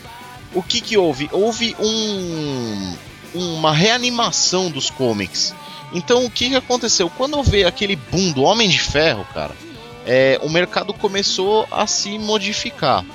[0.54, 1.30] o que que houve?
[1.32, 2.96] Houve um,
[3.34, 5.54] uma reanimação dos comics.
[5.94, 7.10] Então o que, que aconteceu?
[7.10, 9.56] Quando veio aquele boom do Homem de Ferro, cara,
[10.06, 13.06] é, o mercado começou a se modificar.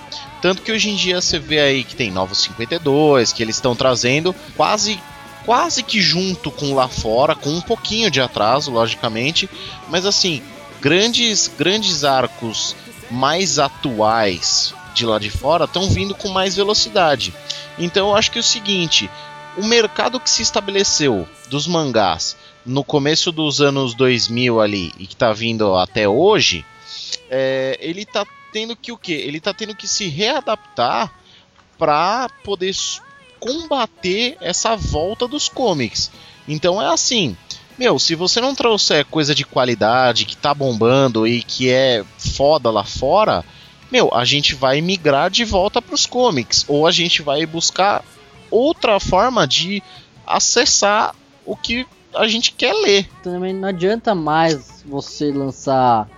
[0.45, 3.75] Tanto que hoje em dia você vê aí que tem Novos 52, que eles estão
[3.75, 5.01] trazendo quase
[5.47, 9.49] quase que junto com lá fora, com um pouquinho de atraso, logicamente,
[9.89, 10.43] mas assim,
[10.83, 12.77] grandes grandes arcos
[13.11, 17.33] mais atuais de lá de fora estão vindo com mais velocidade.
[17.79, 19.09] Então eu acho que é o seguinte,
[19.57, 22.37] o mercado que se estabeleceu dos mangás
[22.67, 26.67] no começo dos anos 2000 ali e que tá vindo até hoje,
[27.31, 29.15] é, ele tá tendo que o quê?
[29.15, 31.13] Ele tá tendo que se readaptar
[31.77, 32.73] para poder
[33.41, 36.09] combater essa volta dos comics.
[36.47, 37.37] Então é assim,
[37.77, 42.71] meu, se você não trouxer coisa de qualidade que tá bombando e que é foda
[42.71, 43.45] lá fora,
[43.91, 48.05] meu, a gente vai migrar de volta pros comics ou a gente vai buscar
[48.53, 49.83] outra forma de
[50.25, 51.13] acessar
[51.45, 51.85] o que
[52.15, 53.11] a gente quer ler.
[53.21, 56.09] Também não adianta mais você lançar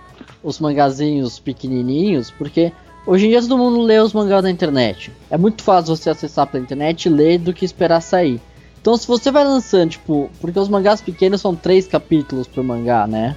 [0.47, 2.71] os mangazinhos pequenininhos, porque
[3.05, 5.11] hoje em dia todo mundo lê os mangás na internet.
[5.29, 8.39] É muito fácil você acessar pela internet e ler do que esperar sair.
[8.79, 13.05] Então se você vai lançando, tipo, porque os mangás pequenos são três capítulos por mangá,
[13.05, 13.35] né?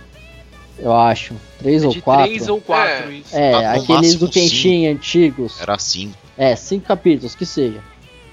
[0.78, 1.34] Eu acho.
[1.58, 2.26] Três ou de quatro.
[2.26, 3.14] três ou quatro, É.
[3.14, 3.36] isso.
[3.36, 5.60] É, Ah, aqueles do Kenshin antigos.
[5.60, 6.14] Era assim.
[6.38, 7.80] É, cinco capítulos, que seja.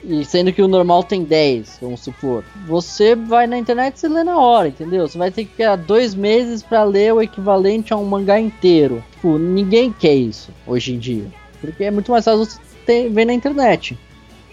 [0.09, 2.41] E sendo que o normal tem 10, vamos supor.
[2.65, 5.05] Você vai na internet e você lê na hora, entendeu?
[5.05, 9.03] Você vai ter que ficar dois meses pra ler o equivalente a um mangá inteiro.
[9.11, 11.25] Tipo, ninguém quer isso hoje em dia.
[11.59, 13.97] Porque é muito mais fácil você ter, ver na internet.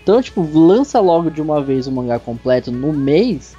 [0.02, 3.56] Então, tipo, lança logo de uma vez o mangá completo no mês,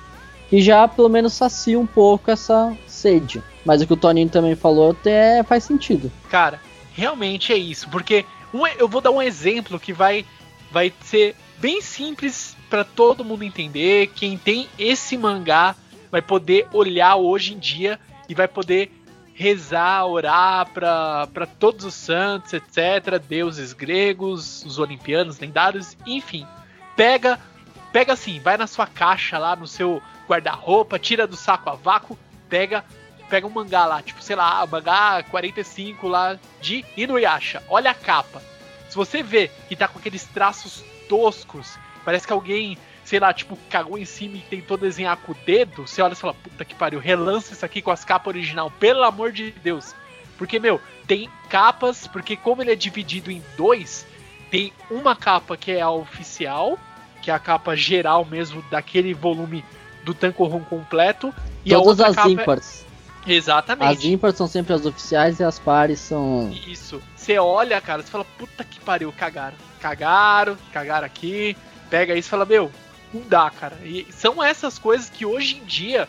[0.49, 3.41] que já pelo menos sacia um pouco essa sede.
[3.63, 6.11] Mas o que o Toninho também falou até faz sentido.
[6.29, 6.59] Cara,
[6.93, 7.87] realmente é isso.
[7.89, 10.25] Porque um- eu vou dar um exemplo que vai,
[10.69, 14.07] vai ser bem simples pra todo mundo entender.
[14.07, 15.75] Quem tem esse mangá
[16.11, 17.99] vai poder olhar hoje em dia
[18.29, 18.91] e vai poder
[19.33, 23.19] rezar, orar pra todos os santos, etc.
[23.27, 26.47] Deuses gregos, os olimpianos, lendários, enfim.
[26.95, 27.39] Pega,
[27.91, 32.17] pega assim, vai na sua caixa lá, no seu guarda-roupa, tira do saco a vácuo,
[32.49, 32.83] pega
[33.29, 37.61] pega um mangá lá, tipo, sei lá, mangá 45 lá de Inuyasha.
[37.67, 38.41] Olha a capa.
[38.87, 43.57] Se você vê que tá com aqueles traços toscos, parece que alguém, sei lá, tipo,
[43.69, 46.75] cagou em cima e tentou desenhar com o dedo, você olha e fala, puta que
[46.75, 49.93] pariu, relança isso aqui com as capas original, pelo amor de Deus.
[50.37, 54.05] Porque, meu, tem capas, porque como ele é dividido em dois,
[54.51, 56.77] tem uma capa que é a oficial,
[57.21, 59.63] que é a capa geral mesmo daquele volume
[60.03, 61.33] do Tankohon completo,
[61.63, 62.85] e a Todas outra as capa é- ímpares.
[63.26, 63.97] Exatamente.
[63.97, 66.51] As ímpares são sempre as oficiais e as pares são.
[66.67, 67.01] Isso.
[67.15, 69.57] Você olha, cara, você fala, puta que pariu, cagaram.
[69.80, 71.57] Cagaram, cagaram aqui.
[71.89, 72.71] Pega isso e fala, meu,
[73.13, 73.78] não dá, cara.
[73.84, 76.07] E são essas coisas que hoje em dia,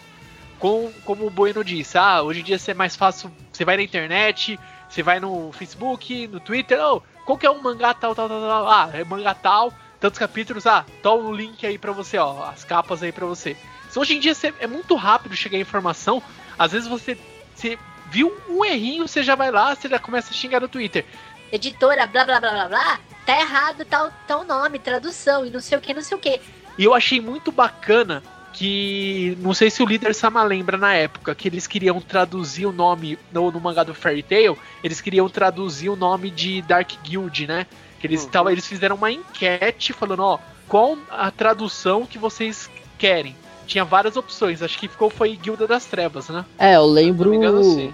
[0.59, 3.31] com, como o Bueno disse, ah, hoje em dia você é mais fácil.
[3.53, 4.59] Você vai na internet,
[4.89, 8.41] você vai no Facebook, no Twitter, oh, qual que é um mangá tal, tal, tal,
[8.41, 8.69] tal.
[8.69, 12.65] Ah, é mangá tal, tantos capítulos, ah, toma o link aí pra você, ó, as
[12.65, 13.57] capas aí pra você.
[13.91, 16.23] Se hoje em dia é muito rápido chegar a informação,
[16.59, 17.17] às vezes você,
[17.55, 17.79] você
[18.11, 21.05] viu um errinho, você já vai lá, você já começa a xingar no Twitter.
[21.53, 25.79] editora, blá blá blá blá blá, tá errado tal, tal nome, tradução e não sei
[25.79, 26.41] o que, não sei o que.
[26.79, 29.37] E eu achei muito bacana que.
[29.41, 33.19] Não sei se o líder Sama lembra na época, que eles queriam traduzir o nome
[33.33, 37.67] no, no mangá do Fairy Tail, eles queriam traduzir o nome de Dark Guild, né?
[38.01, 38.31] Que eles, Uhum.
[38.31, 40.39] tava, eles fizeram uma enquete falando, ó,
[40.69, 43.35] qual a tradução que vocês querem?
[43.67, 46.45] Tinha várias opções, acho que ficou foi Guilda das Trevas, né?
[46.59, 47.35] É, eu lembro.
[47.35, 47.93] Engano.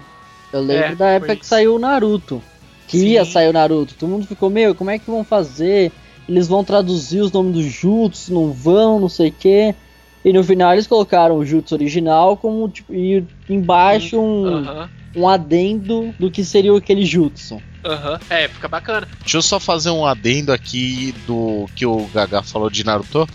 [0.51, 2.41] Eu lembro É, da época que saiu o Naruto.
[2.87, 3.07] Que Sim.
[3.07, 3.95] ia sair o Naruto.
[3.95, 5.91] Todo mundo ficou, meu, como é que vão fazer?
[6.29, 9.75] Eles vão traduzir os nomes dos Jutsu, não vão, não sei o quê.
[10.23, 15.27] E no final eles colocaram o Jutsu original como tipo, e embaixo um, Aham, um
[15.27, 17.61] adendo do que seria aquele Jutsu.
[17.85, 18.19] aham.
[18.29, 19.07] É, fica bacana.
[19.19, 23.27] Deixa eu só fazer um adendo aqui do que o Gaga falou de Naruto.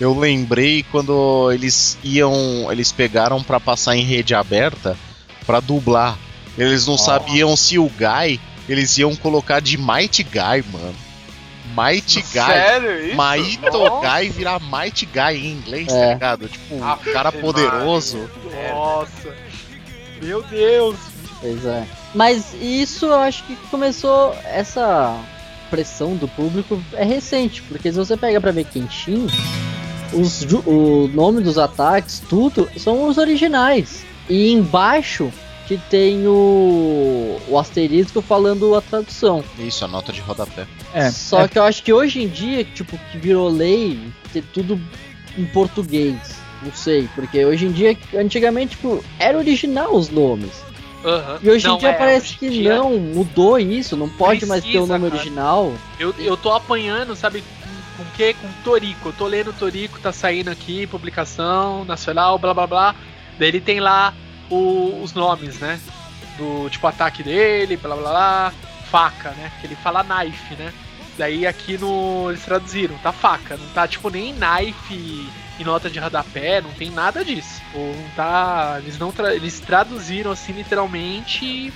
[0.00, 4.96] Eu lembrei quando eles iam, eles pegaram pra passar em rede aberta
[5.46, 6.16] pra dublar.
[6.56, 10.94] Eles não sabiam se o Guy, eles iam colocar de Might Guy, mano.
[11.76, 12.22] Might Guy.
[12.32, 13.16] Sério isso?
[13.16, 14.08] Maito Nossa.
[14.20, 16.06] Guy virar Might Guy em inglês, É.
[16.06, 16.48] tá ligado?
[16.48, 18.30] Tipo, Ah, um cara poderoso.
[18.70, 19.34] Nossa.
[20.22, 20.96] Meu Deus.
[21.40, 21.86] Pois é.
[22.14, 25.18] Mas isso eu acho que começou essa
[25.70, 29.26] pressão do público é recente, porque se você pega pra ver Kenshin,
[30.12, 34.04] os, o nome dos ataques, tudo, são os originais.
[34.28, 35.30] E embaixo
[35.66, 39.42] que tem o, o asterisco falando a tradução.
[39.58, 40.66] Isso, a nota de rodapé.
[40.94, 44.00] É, Só é, que eu acho que hoje em dia, tipo, que virou lei
[44.32, 44.80] ter tudo
[45.36, 46.16] em português.
[46.62, 50.52] Não sei, porque hoje em dia, antigamente, tipo, era original os nomes.
[51.06, 51.38] Aham.
[51.42, 54.62] E hoje Não, em dia é, parece que dia- não, mudou isso, não pode mais
[54.62, 55.14] ter o Precisa, nome cara.
[55.22, 55.72] original.
[55.98, 57.42] Eu, eu tô apanhando, sabe,
[57.96, 58.34] com, com o quê?
[58.40, 59.08] Com Torico.
[59.08, 62.94] Eu tô lendo Torico, tá saindo aqui, publicação nacional, blá blá blá.
[63.38, 64.12] Daí ele tem lá
[64.50, 65.78] o- os nomes, né?
[66.36, 68.52] Do tipo ataque dele, blá blá blá.
[68.90, 69.50] Faca, né?
[69.60, 70.72] Que ele fala knife, né?
[71.18, 72.26] Daí aqui no.
[72.30, 73.56] Eles traduziram, tá faca.
[73.56, 75.28] Não tá tipo nem knife
[75.58, 77.60] e nota de rodapé, não tem nada disso.
[77.74, 78.76] Ou não tá.
[78.82, 81.72] Eles não tra- eles traduziram assim literalmente.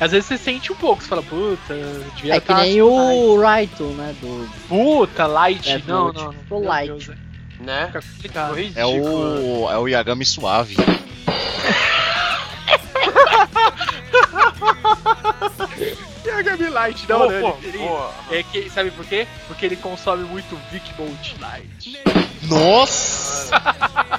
[0.00, 1.74] Às vezes você sente um pouco, você fala, puta,
[2.16, 4.14] devia É que tá, nem tipo, o Raito, né?
[4.20, 5.62] Do Puta, light.
[5.64, 6.60] Death não, não, não.
[6.62, 6.86] Light.
[6.88, 7.14] Deus, é.
[7.62, 7.86] Né?
[7.86, 8.58] Fica complicado.
[8.74, 10.74] É o, é o Yagami Suave.
[16.24, 18.08] Yagami Light, não, Pô, pô, ele- pô.
[18.30, 19.26] É que, sabe por quê?
[19.46, 22.00] Porque ele consome muito Vic Bolt Light.
[22.54, 23.50] Nossa!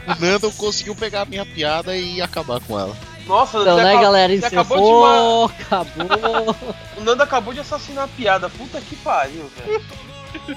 [0.08, 2.96] o Nando conseguiu pegar a minha piada e acabar com ela.
[3.28, 4.38] Nossa, Então, né, acabou- galera?
[4.40, 6.56] você acabou de ma- Encerrou, acabou.
[6.98, 8.50] O Nando acabou de assassinar a piada.
[8.50, 9.82] Puta que pariu, velho.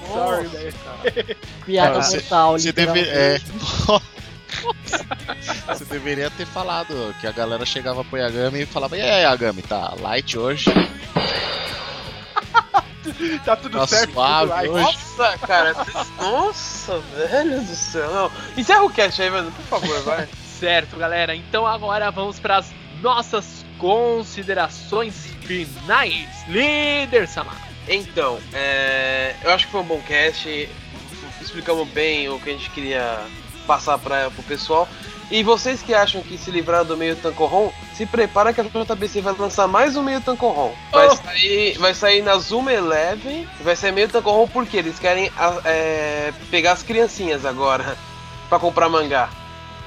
[0.13, 0.73] Sorry, velho.
[1.65, 3.39] Piada Cara, cê- mortal, Você deve, é.
[5.67, 9.61] Você deveria ter falado que a galera chegava pro Yagami e falava: E aí, Yagami,
[9.61, 10.65] tá light hoje?
[13.45, 14.83] Tá tudo Tá certo, suave tudo hoje.
[14.83, 15.75] Nossa, cara.
[16.17, 18.11] Nossa, velho do céu.
[18.11, 18.31] Não.
[18.57, 20.27] Encerra o cast aí, mano, por favor, vai.
[20.59, 21.35] Certo, galera.
[21.35, 26.27] Então agora vamos para as nossas considerações finais.
[26.47, 27.55] Líder Sama.
[27.87, 30.69] Então, é, eu acho que foi um bom cast.
[31.39, 33.19] Explicamos bem o que a gente queria
[33.67, 34.87] passar para o pessoal.
[35.29, 39.19] E vocês que acham que se livraram do meio Tancorron, se prepara que a JBC
[39.19, 40.73] vai lançar mais um meio Tancorron.
[40.91, 41.15] Vai, Oh!
[41.17, 46.33] sair, vai sair na Zuma Eleven, vai sair meio Tancorron porque eles querem a- é,
[46.49, 47.97] pegar as criancinhas agora
[48.47, 49.29] pra comprar mangá.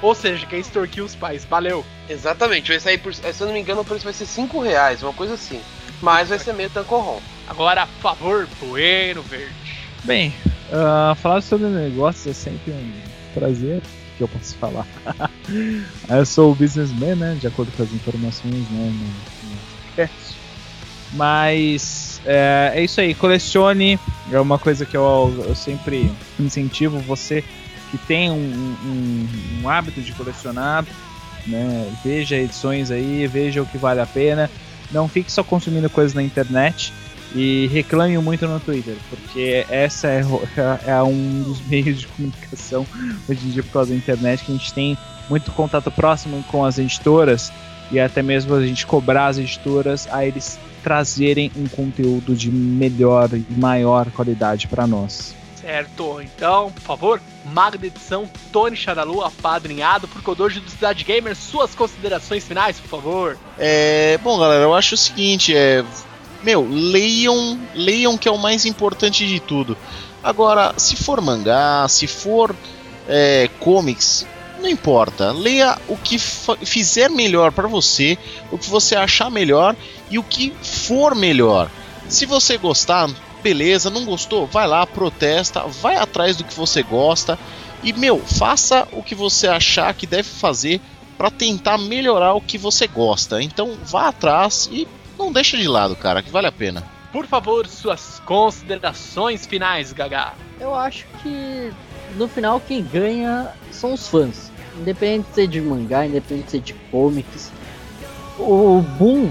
[0.03, 1.45] Ou seja, quer extorquir os pais.
[1.47, 1.85] Valeu.
[2.09, 5.03] Exatamente, vai sair por, se eu não me engano, o preço vai ser 5 reais,
[5.03, 5.61] uma coisa assim.
[6.03, 7.21] Mas vai ser meio Tancorron.
[7.49, 9.53] Agora, por favor, Bueno Verde.
[10.05, 10.35] Bem,
[10.73, 12.93] ah, falar sobre negócios é sempre um
[13.35, 13.83] prazer.
[14.21, 14.87] Que eu posso falar?
[16.11, 17.39] eu sou o businessman, né?
[17.41, 20.11] De acordo com as informações né, no, no.
[21.15, 23.99] Mas é, é isso aí, colecione.
[24.31, 27.43] É uma coisa que eu, eu sempre incentivo você
[27.91, 29.29] que tem um, um-
[29.63, 30.85] um hábito de colecionar.
[31.47, 34.51] Né, veja edições aí, veja o que vale a pena.
[34.93, 36.93] Não fique só consumindo coisas na internet
[37.35, 40.23] e reclame muito no Twitter, porque essa é,
[40.87, 42.87] é um dos meios de comunicação
[43.29, 46.65] hoje em dia por causa da internet que a gente tem muito contato próximo com
[46.65, 47.53] as editoras
[47.91, 53.29] e até mesmo a gente cobrar as editoras a eles trazerem um conteúdo de melhor
[53.33, 55.35] e maior qualidade para nós.
[55.61, 61.75] Certo, então, por favor, Magda Edição, Tony Charalu, apadrinhado por Kodoji do Cidade Gamer, suas
[61.75, 63.39] considerações finais, por favor.
[63.59, 65.85] É, bom, galera, eu acho o seguinte, é,
[66.43, 69.77] meu, leiam, leiam que é o mais importante de tudo.
[70.23, 72.55] Agora, se for mangá, se for
[73.09, 74.27] é, comics,
[74.61, 75.33] não importa.
[75.33, 78.19] Leia o que fizer melhor pra você,
[78.51, 79.75] o que você achar melhor
[80.11, 81.71] e o que for melhor.
[82.09, 83.09] Se você gostar,
[83.43, 83.89] beleza.
[83.91, 87.39] Não gostou, vai lá, protesta, vai atrás do que você gosta
[87.83, 90.81] e meu, faça o que você achar que deve fazer
[91.17, 93.43] para tentar melhorar o que você gosta.
[93.43, 94.87] Então vá atrás e
[95.21, 96.83] não deixa de lado, cara, que vale a pena.
[97.13, 100.33] Por favor, suas considerações finais, Gaga.
[100.59, 101.73] Eu acho que
[102.17, 104.51] no final quem ganha são os fãs.
[104.79, 107.53] Independente de ser de mangá, independente de ser de comics.
[108.39, 109.31] O boom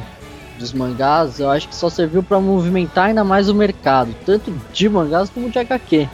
[0.60, 4.90] dos mangás eu acho que só serviu para movimentar ainda mais o mercado, tanto de
[4.90, 6.08] mangás como de HQ.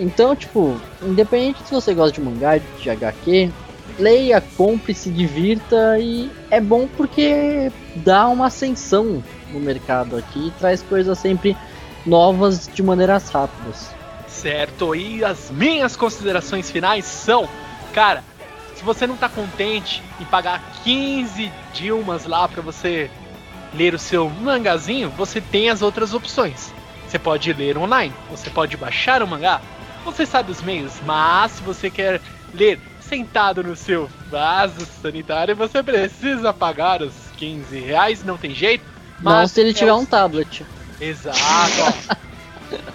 [0.00, 3.50] Então, tipo, independente se você gosta de mangá, de HQ,
[3.98, 9.22] leia, compre, se divirta e é bom porque dá uma ascensão
[9.52, 11.56] no mercado aqui e traz coisas sempre
[12.06, 13.90] novas de maneiras rápidas.
[14.26, 17.48] Certo, e as minhas considerações finais são,
[17.92, 18.22] cara,
[18.74, 23.10] se você não tá contente em pagar 15 Dilmas lá pra você
[23.74, 26.72] ler o seu mangazinho, você tem as outras opções.
[27.06, 29.60] Você pode ler online, você pode baixar o mangá,
[30.04, 32.20] você sabe os meios, mas se você quer
[32.54, 38.84] ler sentado no seu vaso sanitário, você precisa pagar os 15 reais, não tem jeito.
[39.20, 40.64] Não mas se ele é tiver o- um tablet.
[41.00, 41.38] Exato.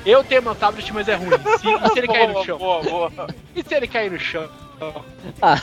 [0.05, 1.29] Eu tenho meu tablet, mas é ruim.
[1.59, 2.57] Se- e se ele cair no chão?
[2.57, 3.11] Boa, boa.
[3.55, 4.47] E se ele cair no chão?
[5.41, 5.59] Ah,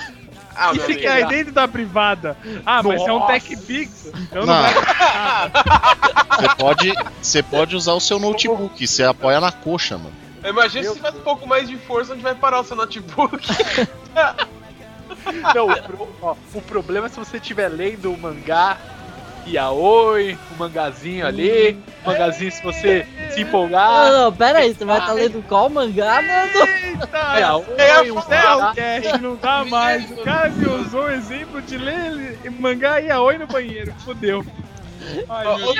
[0.57, 1.03] Ah, E se amigo.
[1.03, 2.37] cai dentro da privada?
[2.67, 3.33] Ah, mas é um Nossa.
[3.35, 4.07] Tech Pix.
[4.15, 4.69] Então não, Não.
[6.37, 10.13] Você pode, você pode usar o seu notebook, você apoia na coxa, mano.
[10.45, 13.47] Imagina se tivesse um pouco mais de força onde vai parar o seu notebook.
[15.55, 18.77] Não, o, pro- ó, o problema é se você estiver lendo o mangá
[19.47, 24.13] Yaoi, o mangazinho ali, o mangazinho se você se não, empolgar.
[24.13, 27.09] não, pera aí, você vai estar lendo qual mangá, mano?
[27.39, 28.73] Yaoi, É um o mangá.
[28.75, 30.11] Cellcast, não dá mais.
[30.11, 33.95] O cara me usou o exemplo de ler mangá e aoi no banheiro.
[35.29, 35.73] Ai, ô,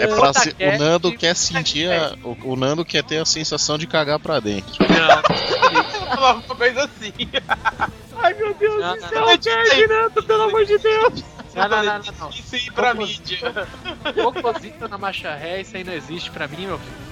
[0.00, 3.76] É pra se- o Nando quer sentir a, o, o Nando quer ter a sensação
[3.76, 4.72] de cagar pra dentro.
[4.88, 7.12] Não, uma coisa assim.
[8.26, 9.38] Ai, meu Deus Não, do não, céu, não.
[9.38, 11.24] Ferdinando, pelo amor de Deus.
[11.54, 12.30] não, não, não, não, não.
[12.30, 13.38] Isso aí pra mídia.
[14.22, 17.06] Cocôzito na marcha ré, isso aí não existe pra mim, meu filho.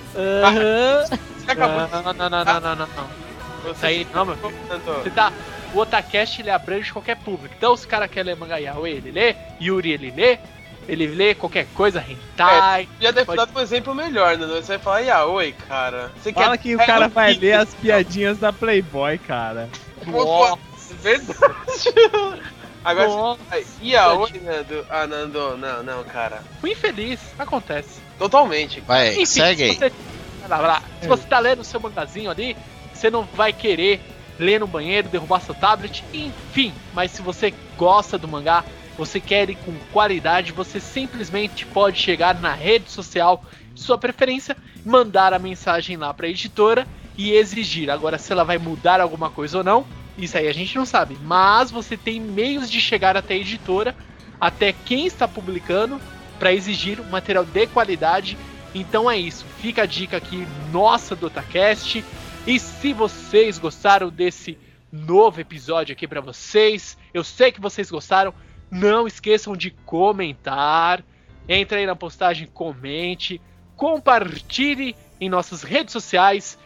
[0.44, 1.04] Aham.
[1.38, 3.72] Você acabou Não, não, não, não, não, não, não.
[3.72, 4.54] Isso aí não, meu filho.
[5.02, 5.32] Você tá.
[5.72, 7.54] O Otacast ele abrange qualquer público.
[7.57, 9.34] Então, se o cara quer ler manga yaoi, ele lê.
[9.61, 10.38] Yuri, ele lê.
[10.86, 12.86] Ele lê qualquer coisa, hentai.
[13.00, 14.46] Já deve Pode- dar um exemplo melhor, né?
[14.46, 16.12] Você vai falar, yaoi, cara.
[16.22, 16.62] Você Fala quer...
[16.62, 19.68] que o cara vai ler as piadinhas da Playboy, cara.
[20.07, 20.58] Nossa,
[20.94, 21.38] verdade.
[22.84, 23.40] Agora, Nossa.
[23.50, 23.64] você...
[23.82, 24.86] yaoi, Nando?
[24.90, 26.42] Ah, Nando, não, não, cara.
[26.61, 28.00] Fui infeliz, acontece.
[28.18, 28.80] Totalmente.
[28.80, 29.72] Vai, Enfim, segue aí.
[29.72, 29.92] Se você,
[30.40, 30.82] Vai lá, vai lá.
[31.00, 32.54] se você tá lendo o seu mangazinho ali,
[32.92, 34.00] você não vai querer
[34.38, 36.74] ler no banheiro, derrubar seu tablet, enfim.
[36.92, 38.62] Mas se você gosta do mangá,
[38.98, 43.42] você quer ir com qualidade, você simplesmente pode chegar na rede social
[43.72, 46.86] de sua preferência, mandar a mensagem lá pra editora
[47.16, 47.88] e exigir.
[47.90, 49.86] Agora, se ela vai mudar alguma coisa ou não,
[50.16, 51.16] isso aí a gente não sabe.
[51.22, 53.95] Mas você tem meios de chegar até a editora,
[54.41, 56.00] até quem está publicando,
[56.38, 58.36] para exigir um material de qualidade.
[58.74, 59.45] Então é isso.
[59.61, 62.04] Fica a dica aqui nossa do Otacast.
[62.46, 64.58] E se vocês gostaram desse
[64.95, 66.96] novo episódio aqui pra vocês.
[67.12, 68.32] Eu sei que vocês gostaram.
[68.70, 71.03] Não esqueçam de comentar.
[71.49, 73.41] Entre aí na postagem, comente,
[73.76, 76.58] compartilhe em nossas redes sociais.